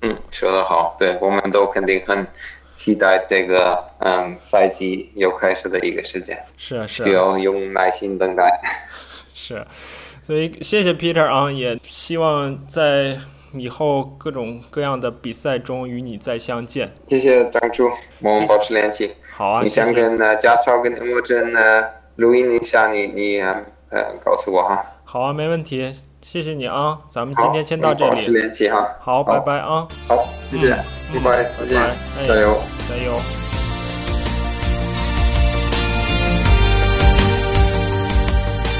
[0.00, 2.26] 嗯，说得好，对，我们都肯定很
[2.76, 8.60] 期待这个嗯赛季又开始的一个时间，是啊是啊需要用耐心等待。
[9.32, 9.64] 是，
[10.24, 13.16] 所以谢谢 Peter 啊，也希望在
[13.54, 16.92] 以后各种各样的比赛中与你再相见。
[17.08, 19.12] 谢谢张叔，我们保持联系。
[19.42, 19.86] 好啊，你谢谢。
[19.86, 23.60] 想跟呢家超跟莫真呢录音一下，你你呃
[23.90, 24.86] 呃告诉我哈。
[25.02, 28.30] 好啊，没问题，谢谢你啊，咱们，今天先到这我们保持。
[28.30, 28.88] 联系哈。
[29.00, 30.72] 好，拜拜啊，好，谢谢，
[31.12, 32.60] 嗯拜拜，嗯再见拜拜哎，加油。
[32.88, 33.14] 加油。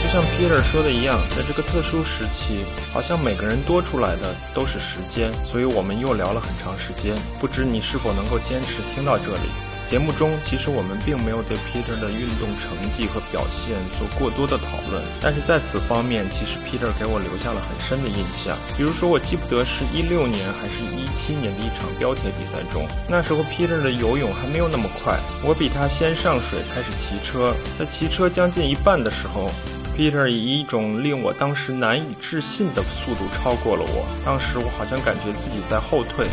[0.01, 7.17] 就像 Peter 说的一样，在这个特殊时期，好像每个人多出来的都是时间，所以我们又聊了很长时间。
[7.41, 9.51] 不知你是否能够坚持听到这里？
[9.93, 18.57] 节目中，其实我们并没有对 Peter 的运动成绩和表现做过多的讨论，但是在此方面，其实 Peter 给我留下了很深的印象。
[18.75, 29.51] 比如说，我记不得是一六年还是一七年的一场标铁比赛中，那时候 Peter 的游泳还没有那么快，我比他先上水开始骑车，在骑车将近一半的时候。
[29.95, 36.29] Peter 以一种令我当时难以置信的速度超过了我，当时我好像感觉自己在后退。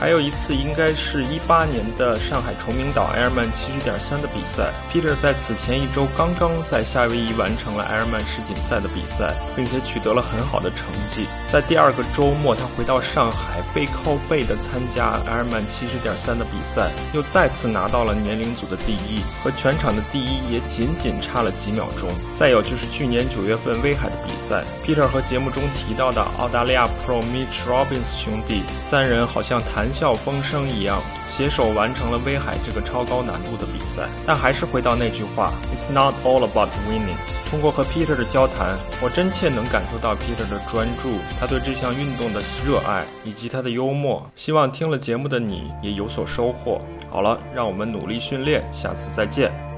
[0.00, 11.26] 还有一次，应该是一八年的上海崇明岛 Ironman 七十点三的比赛，Peter 在此前一周刚刚在夏威夷完成了 Ironman 世锦赛的比赛，并且取得了很好的成绩。
[11.50, 22.08] 在第二个周末，他回到上海，背靠背的参加 Ironman 七十点三的比赛，又再次拿到了年龄组的第一，和全场的第一也仅仅差了几秒钟。
[22.34, 34.08] 再有就是去年九月份威海的比赛，Peter 和节目中提到的澳大利亚 Pro Mitch Robbins 兄弟三人好像谈谈笑风生一样，携手完成了威海这个超高难度的比赛。
[34.24, 37.16] 但还是回到那句话，It's not all about winning。
[37.50, 44.24] 通过和 Peter 的交谈，我真切能感受到 Peter 的专注，他对这项运动的热爱以及他的幽默。
[44.36, 46.80] 希望听了节目的你也有所收获。
[47.10, 49.69] 好了，让我们努力训练，下次再见。